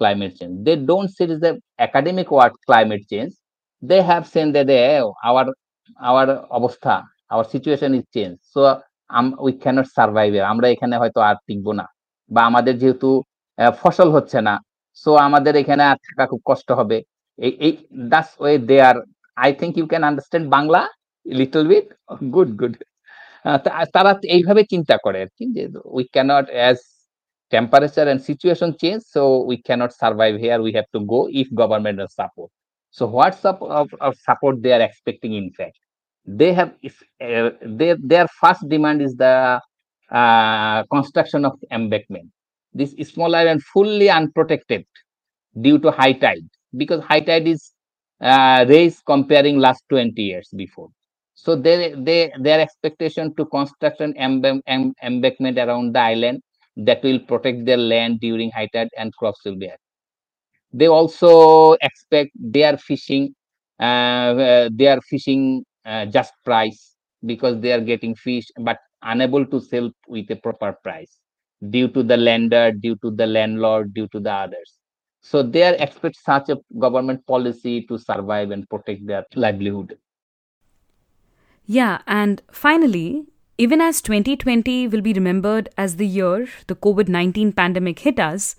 climate 0.00 0.36
change. 0.38 0.64
They 0.64 0.76
don't 0.76 1.08
see 1.08 1.26
the 1.26 1.60
academic 1.78 2.30
word 2.30 2.52
climate 2.66 3.04
change. 3.10 3.32
They 3.82 4.02
have 4.02 4.26
seen 4.26 4.52
that 4.52 4.66
they, 4.66 5.00
our 5.24 5.46
our 6.00 6.26
অবস্থা 6.50 6.94
our 7.30 7.44
situation 7.44 7.90
is 7.94 8.04
changed. 8.14 8.40
So 8.44 8.60
um, 9.10 9.26
we 9.38 9.52
cannot 9.54 9.86
survive 9.98 10.34
আমরা 10.52 10.66
এখানে 10.74 10.94
হয়তো 11.02 11.20
আর 11.28 11.36
টিকবো 11.46 11.72
না 11.80 11.86
বা 12.30 12.40
আমাদের 12.50 12.74
যেহেতু 12.82 13.10
ফসল 13.80 14.08
হচ্ছে 14.16 14.38
না 14.48 14.54
সো 14.96 15.10
আমাদের 15.26 15.54
এখানে 15.62 15.82
আর 15.90 15.98
থাকা 16.06 16.24
খুব 16.30 16.40
কষ্ট 16.50 16.68
হবে 16.78 16.96
এই 17.62 17.72
this 18.12 18.28
way 18.42 18.54
they 18.68 18.76
are 18.88 18.96
I 19.36 19.50
think 19.60 19.72
you 19.78 19.86
can 19.92 20.02
understand 20.08 20.46
Bangla 20.56 20.80
little 21.26 21.64
bit 21.72 21.86
good 22.34 22.50
good 22.60 22.74
তারা 23.94 24.12
এইভাবে 24.36 24.62
চিন্তা 24.72 24.96
করে 25.04 25.18
আর 25.24 25.30
কি 25.36 25.44
যে 25.56 25.62
we 25.96 26.04
can't 26.14 26.46
as 26.56 26.78
temperature 27.50 28.02
and 28.02 28.20
situation 28.20 28.74
change 28.80 29.02
so 29.06 29.42
we 29.44 29.56
cannot 29.62 29.92
survive 29.92 30.38
here. 30.40 30.60
We 30.60 30.72
have 30.72 30.86
to 30.92 31.00
go 31.00 31.28
if 31.30 31.52
government 31.54 31.98
does 31.98 32.14
support. 32.14 32.50
So 32.90 33.06
what 33.06 33.38
of, 33.44 33.88
of 34.00 34.16
support 34.18 34.62
they 34.62 34.72
are 34.72 34.80
expecting 34.80 35.34
in 35.34 35.52
fact? 35.52 35.78
They 36.24 36.52
have 36.54 36.74
uh, 37.20 37.50
their 37.62 37.96
their 38.02 38.26
first 38.40 38.68
demand 38.68 39.02
is 39.02 39.14
the 39.16 39.60
uh, 40.10 40.82
construction 40.84 41.44
of 41.44 41.58
embankment. 41.70 42.30
This 42.72 42.94
small 43.08 43.34
island 43.34 43.62
fully 43.62 44.10
unprotected 44.10 44.86
due 45.60 45.78
to 45.78 45.90
high 45.90 46.14
tide 46.14 46.48
because 46.76 47.02
high 47.04 47.20
tide 47.20 47.46
is 47.46 47.72
uh, 48.20 48.64
raised 48.68 49.02
comparing 49.06 49.58
last 49.58 49.84
20 49.88 50.20
years 50.20 50.48
before. 50.56 50.88
So 51.34 51.54
they 51.54 51.94
they 51.96 52.32
their 52.40 52.60
expectation 52.60 53.34
to 53.36 53.44
construction 53.46 54.14
embankment 54.16 55.58
around 55.58 55.94
the 55.94 56.00
island 56.00 56.40
that 56.76 57.02
will 57.02 57.18
protect 57.18 57.64
their 57.64 57.76
land 57.76 58.20
during 58.20 58.50
high 58.50 58.68
tide 58.72 58.88
and 58.96 59.14
crops 59.16 59.40
will 59.44 59.56
be 59.56 59.66
happy. 59.66 59.80
They 60.72 60.86
also 60.88 61.72
expect 61.74 62.30
they 62.38 62.64
are 62.64 62.76
fishing, 62.76 63.34
uh, 63.80 63.82
uh, 63.82 64.70
they 64.72 64.88
are 64.88 65.00
fishing 65.02 65.64
uh, 65.84 66.06
just 66.06 66.32
price 66.44 66.94
because 67.24 67.60
they 67.60 67.72
are 67.72 67.80
getting 67.80 68.14
fish 68.14 68.46
but 68.60 68.78
unable 69.02 69.46
to 69.46 69.60
sell 69.60 69.90
with 70.08 70.30
a 70.30 70.36
proper 70.36 70.76
price 70.82 71.18
due 71.70 71.88
to 71.88 72.02
the 72.02 72.16
lender, 72.16 72.72
due 72.72 72.96
to 72.96 73.10
the 73.10 73.26
landlord, 73.26 73.94
due 73.94 74.08
to 74.08 74.20
the 74.20 74.32
others. 74.32 74.78
So 75.22 75.42
they 75.42 75.62
are 75.64 75.74
expect 75.74 76.16
such 76.24 76.50
a 76.50 76.58
government 76.78 77.26
policy 77.26 77.82
to 77.86 77.98
survive 77.98 78.50
and 78.50 78.68
protect 78.68 79.06
their 79.06 79.24
livelihood. 79.34 79.98
Yeah, 81.64 82.02
and 82.06 82.42
finally, 82.50 83.26
even 83.58 83.80
as 83.80 84.02
2020 84.02 84.88
will 84.88 85.00
be 85.00 85.12
remembered 85.12 85.68
as 85.78 85.96
the 85.96 86.06
year 86.06 86.46
the 86.66 86.76
COVID 86.76 87.08
19 87.08 87.52
pandemic 87.52 88.00
hit 88.00 88.20
us, 88.20 88.56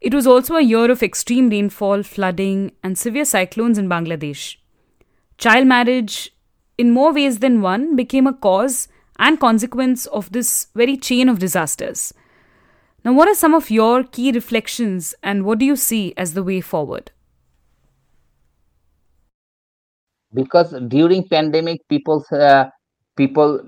it 0.00 0.14
was 0.14 0.26
also 0.26 0.56
a 0.56 0.62
year 0.62 0.90
of 0.90 1.02
extreme 1.02 1.48
rainfall, 1.48 2.02
flooding, 2.02 2.72
and 2.82 2.96
severe 2.98 3.24
cyclones 3.24 3.78
in 3.78 3.88
Bangladesh. 3.88 4.56
Child 5.38 5.66
marriage, 5.66 6.34
in 6.78 6.90
more 6.90 7.12
ways 7.12 7.38
than 7.38 7.60
one, 7.60 7.96
became 7.96 8.26
a 8.26 8.32
cause 8.32 8.88
and 9.18 9.40
consequence 9.40 10.06
of 10.06 10.32
this 10.32 10.68
very 10.74 10.96
chain 10.96 11.28
of 11.28 11.38
disasters. 11.38 12.12
Now, 13.04 13.12
what 13.12 13.28
are 13.28 13.34
some 13.34 13.54
of 13.54 13.70
your 13.70 14.04
key 14.04 14.32
reflections 14.32 15.14
and 15.22 15.44
what 15.44 15.58
do 15.58 15.66
you 15.66 15.76
see 15.76 16.14
as 16.16 16.32
the 16.32 16.42
way 16.42 16.60
forward? 16.60 17.10
Because 20.32 20.74
during 20.88 21.28
pandemic, 21.28 21.86
people 21.88 22.24
uh, 22.32 22.66
people 23.16 23.60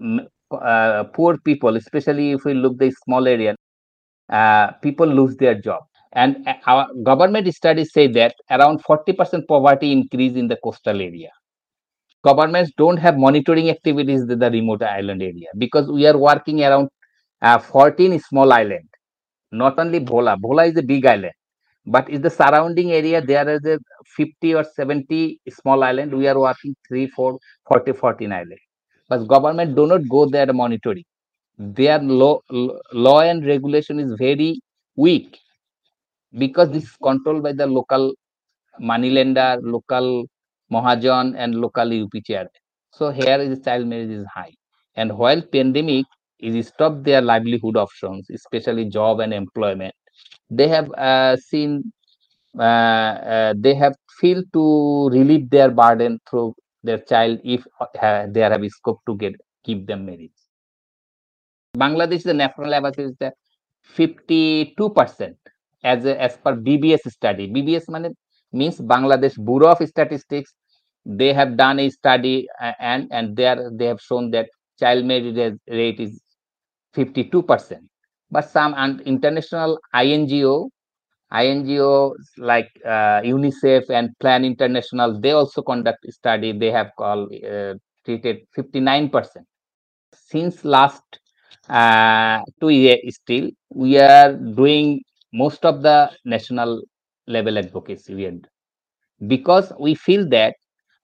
uh, 0.51 1.05
poor 1.05 1.39
people, 1.39 1.77
especially 1.77 2.33
if 2.33 2.45
we 2.45 2.55
look 2.55 2.79
the 2.79 2.91
small 3.05 3.27
area, 3.27 3.57
uh, 4.31 4.73
people 4.83 5.07
lose 5.07 5.37
their 5.37 5.55
job. 5.61 5.83
And 6.13 6.47
uh, 6.47 6.55
our 6.67 6.89
government 7.03 7.53
studies 7.55 7.93
say 7.93 8.07
that 8.09 8.35
around 8.51 8.83
40% 8.83 9.47
poverty 9.47 9.93
increase 9.93 10.35
in 10.35 10.49
the 10.49 10.57
coastal 10.63 11.01
area. 11.01 11.31
Governments 12.25 12.73
don't 12.77 12.97
have 12.97 13.17
monitoring 13.19 13.71
activities 13.71 14.23
in 14.23 14.39
the 14.39 14.51
remote 14.51 14.83
island 14.83 15.23
area 15.23 15.49
because 15.59 15.89
we 15.89 16.07
are 16.07 16.17
working 16.19 16.65
around 16.65 16.89
uh, 17.43 17.59
14 17.59 18.19
small 18.21 18.53
island. 18.53 18.89
Not 19.53 19.79
only 19.79 20.01
Bhola, 20.01 20.37
Bhola 20.37 20.69
is 20.69 20.77
a 20.77 20.83
big 20.83 21.07
island, 21.07 21.35
but 21.87 22.09
in 22.09 22.23
the 22.23 22.31
surrounding 22.31 22.93
area 22.93 23.21
there 23.21 23.49
is 23.49 23.65
a 23.65 23.79
50 24.17 24.55
or 24.55 24.65
70 24.65 25.41
small 25.51 25.85
island. 25.85 26.13
We 26.13 26.27
are 26.27 26.39
working 26.39 26.75
3, 26.89 27.09
4, 27.09 27.39
40, 27.69 27.93
14 27.93 28.33
island 28.33 28.59
but 29.09 29.27
government 29.29 29.75
do 29.77 29.87
not 29.87 30.09
go 30.09 30.27
there 30.27 30.53
monitoring. 30.53 31.05
Their 31.59 31.99
law 32.01 32.41
law 32.93 33.21
and 33.21 33.47
regulation 33.47 34.01
is 34.01 34.13
very 34.19 34.61
weak 34.97 35.39
because 36.39 36.71
this 36.71 36.85
is 36.85 36.97
controlled 37.03 37.43
by 37.43 37.53
the 37.53 37.67
local 37.67 38.15
money 38.79 39.11
lender 39.11 39.59
local 39.63 40.27
mahajan 40.73 41.35
and 41.37 41.55
local 41.57 42.03
up 42.03 42.13
chair. 42.27 42.49
So 42.93 43.11
here 43.11 43.39
is 43.41 43.63
child 43.65 43.87
marriage 43.87 44.11
is 44.11 44.27
high. 44.35 44.53
And 44.97 45.17
while 45.17 45.43
pandemic 45.43 46.07
is 46.41 46.69
stopped 46.69 47.05
their 47.05 47.21
livelihood 47.23 47.77
options 47.77 48.29
especially 48.31 48.87
job 48.87 49.21
and 49.21 49.33
employment. 49.33 49.95
They 50.51 50.69
have 50.69 50.91
uh, 50.93 51.37
seen 51.37 51.93
uh, 52.59 52.63
uh, 52.63 53.55
they 53.57 53.75
have 53.75 53.95
failed 54.21 54.45
to 54.55 55.09
relieve 55.11 55.51
their 55.51 55.71
burden 55.71 56.19
through 56.29 56.55
their 56.87 56.99
child 56.99 57.41
if 57.45 57.67
uh, 57.81 58.27
they 58.31 58.41
have 58.41 58.65
scope 58.69 59.01
to 59.07 59.17
get 59.17 59.35
give 59.65 59.87
them 59.87 60.07
marriage. 60.07 60.31
Bangladesh, 61.77 62.23
the 62.23 62.35
national 62.35 62.75
average 62.75 62.99
is 62.99 63.13
the 63.21 63.33
52% 63.97 65.35
as 65.85 66.05
a, 66.05 66.21
as 66.21 66.37
per 66.39 66.57
BBS 66.57 67.11
study. 67.11 67.49
BBS 67.49 68.15
means 68.53 68.81
Bangladesh 68.81 69.37
Bureau 69.45 69.73
of 69.73 69.87
Statistics. 69.89 70.55
They 71.05 71.33
have 71.33 71.57
done 71.57 71.79
a 71.79 71.91
study 71.91 72.49
and 72.81 73.09
and 73.13 73.37
they 73.37 73.47
are 73.47 73.71
they 73.71 73.87
have 73.87 74.01
shown 74.01 74.31
that 74.33 74.49
child 74.81 75.05
marriage 75.05 75.59
rate 75.69 76.01
is 76.01 76.21
52%. 76.97 77.79
But 78.31 78.51
some 78.51 78.75
international 79.07 79.79
INGO 79.95 80.71
INGO 81.33 82.15
like 82.39 82.71
uh, 82.85 83.21
UNICEF 83.23 83.91
and 83.91 84.17
Plan 84.19 84.45
International, 84.45 85.21
they 85.21 85.33
also 85.33 85.63
conduct 85.63 86.07
study. 86.13 86.53
They 86.53 86.71
have 86.71 86.91
called 86.97 87.33
uh, 87.33 87.75
treated 88.05 88.47
59%. 88.57 89.11
Since 90.15 90.65
last 90.65 91.03
uh, 91.69 92.41
two 92.61 92.69
years 92.69 93.17
still, 93.17 93.51
we 93.71 93.99
are 93.99 94.33
doing 94.35 95.03
most 95.33 95.65
of 95.65 95.83
the 95.83 96.11
national 96.25 96.83
level 97.27 97.59
advocacy. 97.59 98.41
Because 99.27 99.73
we 99.81 99.95
feel 99.95 100.29
that 100.29 100.55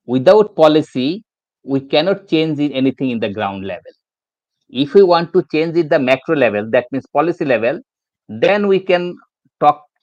without 0.07 0.55
policy, 0.55 1.25
we 1.65 1.81
cannot 1.81 2.29
change 2.29 2.59
anything 2.61 3.11
in 3.11 3.21
the 3.21 3.29
ground 3.29 3.67
level. 3.67 3.93
If 4.69 4.95
we 4.95 5.03
want 5.03 5.33
to 5.35 5.45
change 5.53 5.77
it 5.77 5.91
the 5.91 5.99
macro 5.99 6.37
level, 6.37 6.69
that 6.71 6.87
means 6.93 7.07
policy 7.07 7.45
level, 7.45 7.81
then 8.29 8.69
we 8.69 8.81
can 8.81 9.17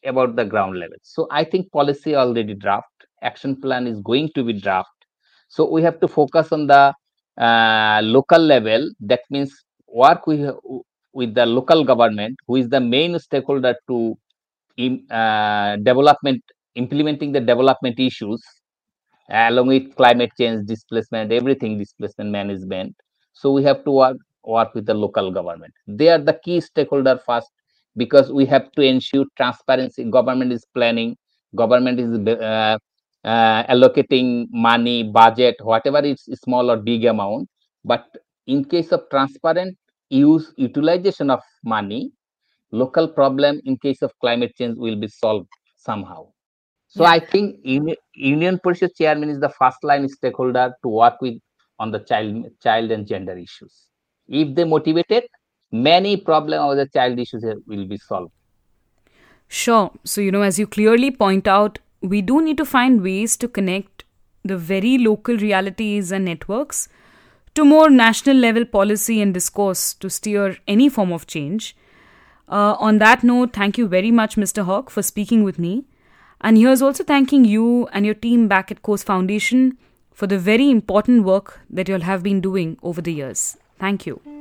about 0.06 0.36
the 0.36 0.46
ground 0.46 0.78
level. 0.80 0.98
So 1.02 1.28
I 1.32 1.44
think 1.44 1.72
policy 1.72 2.16
already 2.16 2.54
draft, 2.54 2.88
action 3.22 3.60
plan 3.60 3.88
is 3.88 4.00
going 4.02 4.30
to 4.36 4.44
be 4.44 4.54
draft. 4.54 4.90
So 5.50 5.70
we 5.70 5.82
have 5.84 6.00
to 6.02 6.08
focus 6.08 6.52
on 6.52 6.68
the 6.68 6.94
uh, 7.38 8.02
local 8.04 8.40
level. 8.40 8.90
That 9.00 9.22
means 9.30 9.54
work 9.88 10.28
with, 10.28 10.56
with 11.14 11.34
the 11.34 11.46
local 11.46 11.84
government, 11.84 12.38
who 12.48 12.58
is 12.58 12.70
the 12.70 12.80
main 12.80 13.18
stakeholder 13.20 13.76
to 13.88 14.18
uh, 15.12 15.76
development, 15.78 16.44
implementing 16.76 17.32
the 17.32 17.42
development 17.42 18.00
issues, 18.00 18.42
along 19.30 19.68
with 19.68 19.96
climate 19.96 20.32
change, 20.38 20.68
displacement, 20.68 21.32
everything, 21.32 21.78
displacement 21.78 22.30
management. 22.30 22.96
So 23.34 23.52
we 23.52 23.64
have 23.64 23.84
to 23.86 23.92
work 23.92 24.18
work 24.44 24.74
with 24.74 24.86
the 24.86 24.94
local 24.94 25.32
government. 25.32 25.74
They 25.88 26.10
are 26.10 26.18
the 26.18 26.40
key 26.44 26.62
stakeholder 26.62 27.20
first 27.26 27.50
because 27.98 28.32
we 28.32 28.46
have 28.46 28.72
to 28.74 28.82
ensure 28.82 29.26
transparency. 29.38 30.04
Government 30.04 30.52
is 30.52 30.66
planning 30.74 31.18
government 31.56 32.00
is 32.00 32.12
uh, 32.28 32.78
uh, 33.24 33.64
allocating 33.64 34.48
money 34.52 35.04
budget 35.04 35.56
whatever 35.62 36.00
is 36.00 36.28
small 36.36 36.70
or 36.72 36.78
big 36.78 37.06
amount. 37.06 37.50
But 37.84 38.06
in 38.48 38.66
case 38.66 38.92
of 38.92 39.10
transparent 39.10 39.78
use 40.10 40.54
utilization 40.58 41.30
of 41.30 41.42
money 41.64 42.12
local 42.72 43.08
problem 43.08 43.60
in 43.66 43.78
case 43.78 44.02
of 44.02 44.12
climate 44.20 44.56
change 44.56 44.78
will 44.78 44.96
be 44.96 45.08
solved 45.08 45.50
somehow. 45.76 46.28
So 46.88 47.04
yeah. 47.04 47.12
i 47.12 47.20
think 47.20 47.60
union 47.64 48.60
Parishad 48.64 48.96
chairman 48.96 49.30
is 49.30 49.40
the 49.40 49.50
first 49.50 49.84
line 49.84 50.08
stakeholder 50.10 50.74
to 50.84 50.90
work 50.90 51.22
with 51.22 51.36
on 51.80 51.92
the 51.92 52.00
child 52.00 52.46
child 52.62 52.92
and 52.92 53.08
gender 53.08 53.38
issues. 53.38 53.88
If 54.28 54.56
they 54.56 54.64
motivated 54.64 55.24
many 55.72 56.18
problem 56.18 56.62
of 56.62 56.78
the 56.78 56.88
child 56.88 57.20
issues 57.20 57.44
will 57.68 57.86
be 57.86 57.98
solved. 57.98 58.32
Sure. 59.48 59.92
So, 60.04 60.22
you 60.22 60.32
know, 60.32 60.44
as 60.44 60.60
you 60.60 60.68
clearly 60.68 61.12
point 61.12 61.48
out, 61.48 61.80
we 62.02 62.22
do 62.22 62.42
need 62.42 62.58
to 62.58 62.66
find 62.66 63.02
ways 63.02 63.36
to 63.38 63.48
connect 63.48 64.04
the 64.44 64.58
very 64.58 64.98
local 64.98 65.38
realities 65.38 66.12
and 66.12 66.26
networks 66.26 66.88
to 67.56 67.66
more 67.66 67.90
national 67.90 68.38
level 68.38 68.64
policy 68.64 69.22
and 69.22 69.34
discourse 69.34 69.94
to 69.96 70.10
steer 70.10 70.58
any 70.68 70.88
form 70.88 71.12
of 71.12 71.28
change. 71.28 71.76
Uh, 72.48 72.76
on 72.80 73.00
that 73.00 73.24
note, 73.24 73.54
thank 73.54 73.78
you 73.78 73.88
very 73.88 74.12
much, 74.12 74.36
Mr. 74.36 74.66
Haque, 74.66 74.90
for 74.90 75.02
speaking 75.02 75.44
with 75.44 75.60
me. 75.60 75.86
And 76.42 76.58
here's 76.58 76.82
also 76.82 77.04
thanking 77.04 77.44
you 77.44 77.88
and 77.92 78.06
your 78.06 78.16
team 78.16 78.48
back 78.48 78.72
at 78.72 78.82
Coast 78.82 79.06
Foundation 79.06 79.78
for 80.14 80.26
the 80.26 80.40
very 80.40 80.70
important 80.70 81.24
work 81.24 81.60
that 81.70 81.90
you'll 81.90 82.02
have 82.02 82.24
been 82.24 82.40
doing 82.40 82.78
over 82.82 83.02
the 83.02 83.14
years. 83.14 83.58
Thank 83.78 84.06
you. 84.06 84.39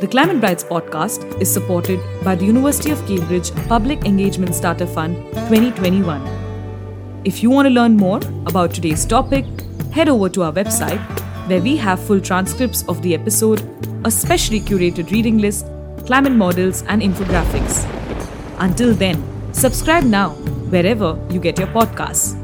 The 0.00 0.08
Climate 0.08 0.40
Brides 0.40 0.64
podcast 0.64 1.38
is 1.42 1.52
supported 1.52 2.00
by 2.24 2.34
the 2.34 2.46
University 2.46 2.90
of 2.90 3.06
Cambridge 3.06 3.54
Public 3.68 4.06
Engagement 4.06 4.54
Starter 4.54 4.86
Fund 4.86 5.14
2021. 5.34 7.20
If 7.26 7.42
you 7.42 7.50
want 7.50 7.68
to 7.68 7.74
learn 7.74 7.98
more 7.98 8.16
about 8.46 8.72
today's 8.72 9.04
topic, 9.04 9.44
head 9.92 10.08
over 10.08 10.30
to 10.30 10.44
our 10.44 10.52
website 10.54 10.98
where 11.50 11.60
we 11.60 11.76
have 11.76 12.02
full 12.02 12.18
transcripts 12.18 12.82
of 12.88 13.02
the 13.02 13.12
episode, 13.12 13.60
a 14.06 14.10
specially 14.10 14.60
curated 14.60 15.10
reading 15.10 15.36
list, 15.36 15.66
climate 16.06 16.32
models, 16.32 16.82
and 16.88 17.02
infographics. 17.02 17.84
Until 18.58 18.94
then, 18.94 19.22
subscribe 19.52 20.04
now 20.04 20.30
wherever 20.70 21.22
you 21.28 21.38
get 21.38 21.58
your 21.58 21.68
podcasts. 21.68 22.38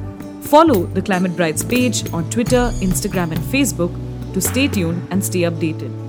Follow 0.44 0.84
the 0.84 1.00
Climate 1.00 1.34
Brides 1.34 1.64
page 1.64 2.12
on 2.12 2.28
Twitter, 2.28 2.70
Instagram, 2.82 3.32
and 3.32 3.40
Facebook 3.40 3.94
to 4.34 4.42
stay 4.42 4.68
tuned 4.68 5.08
and 5.10 5.24
stay 5.24 5.40
updated. 5.40 6.05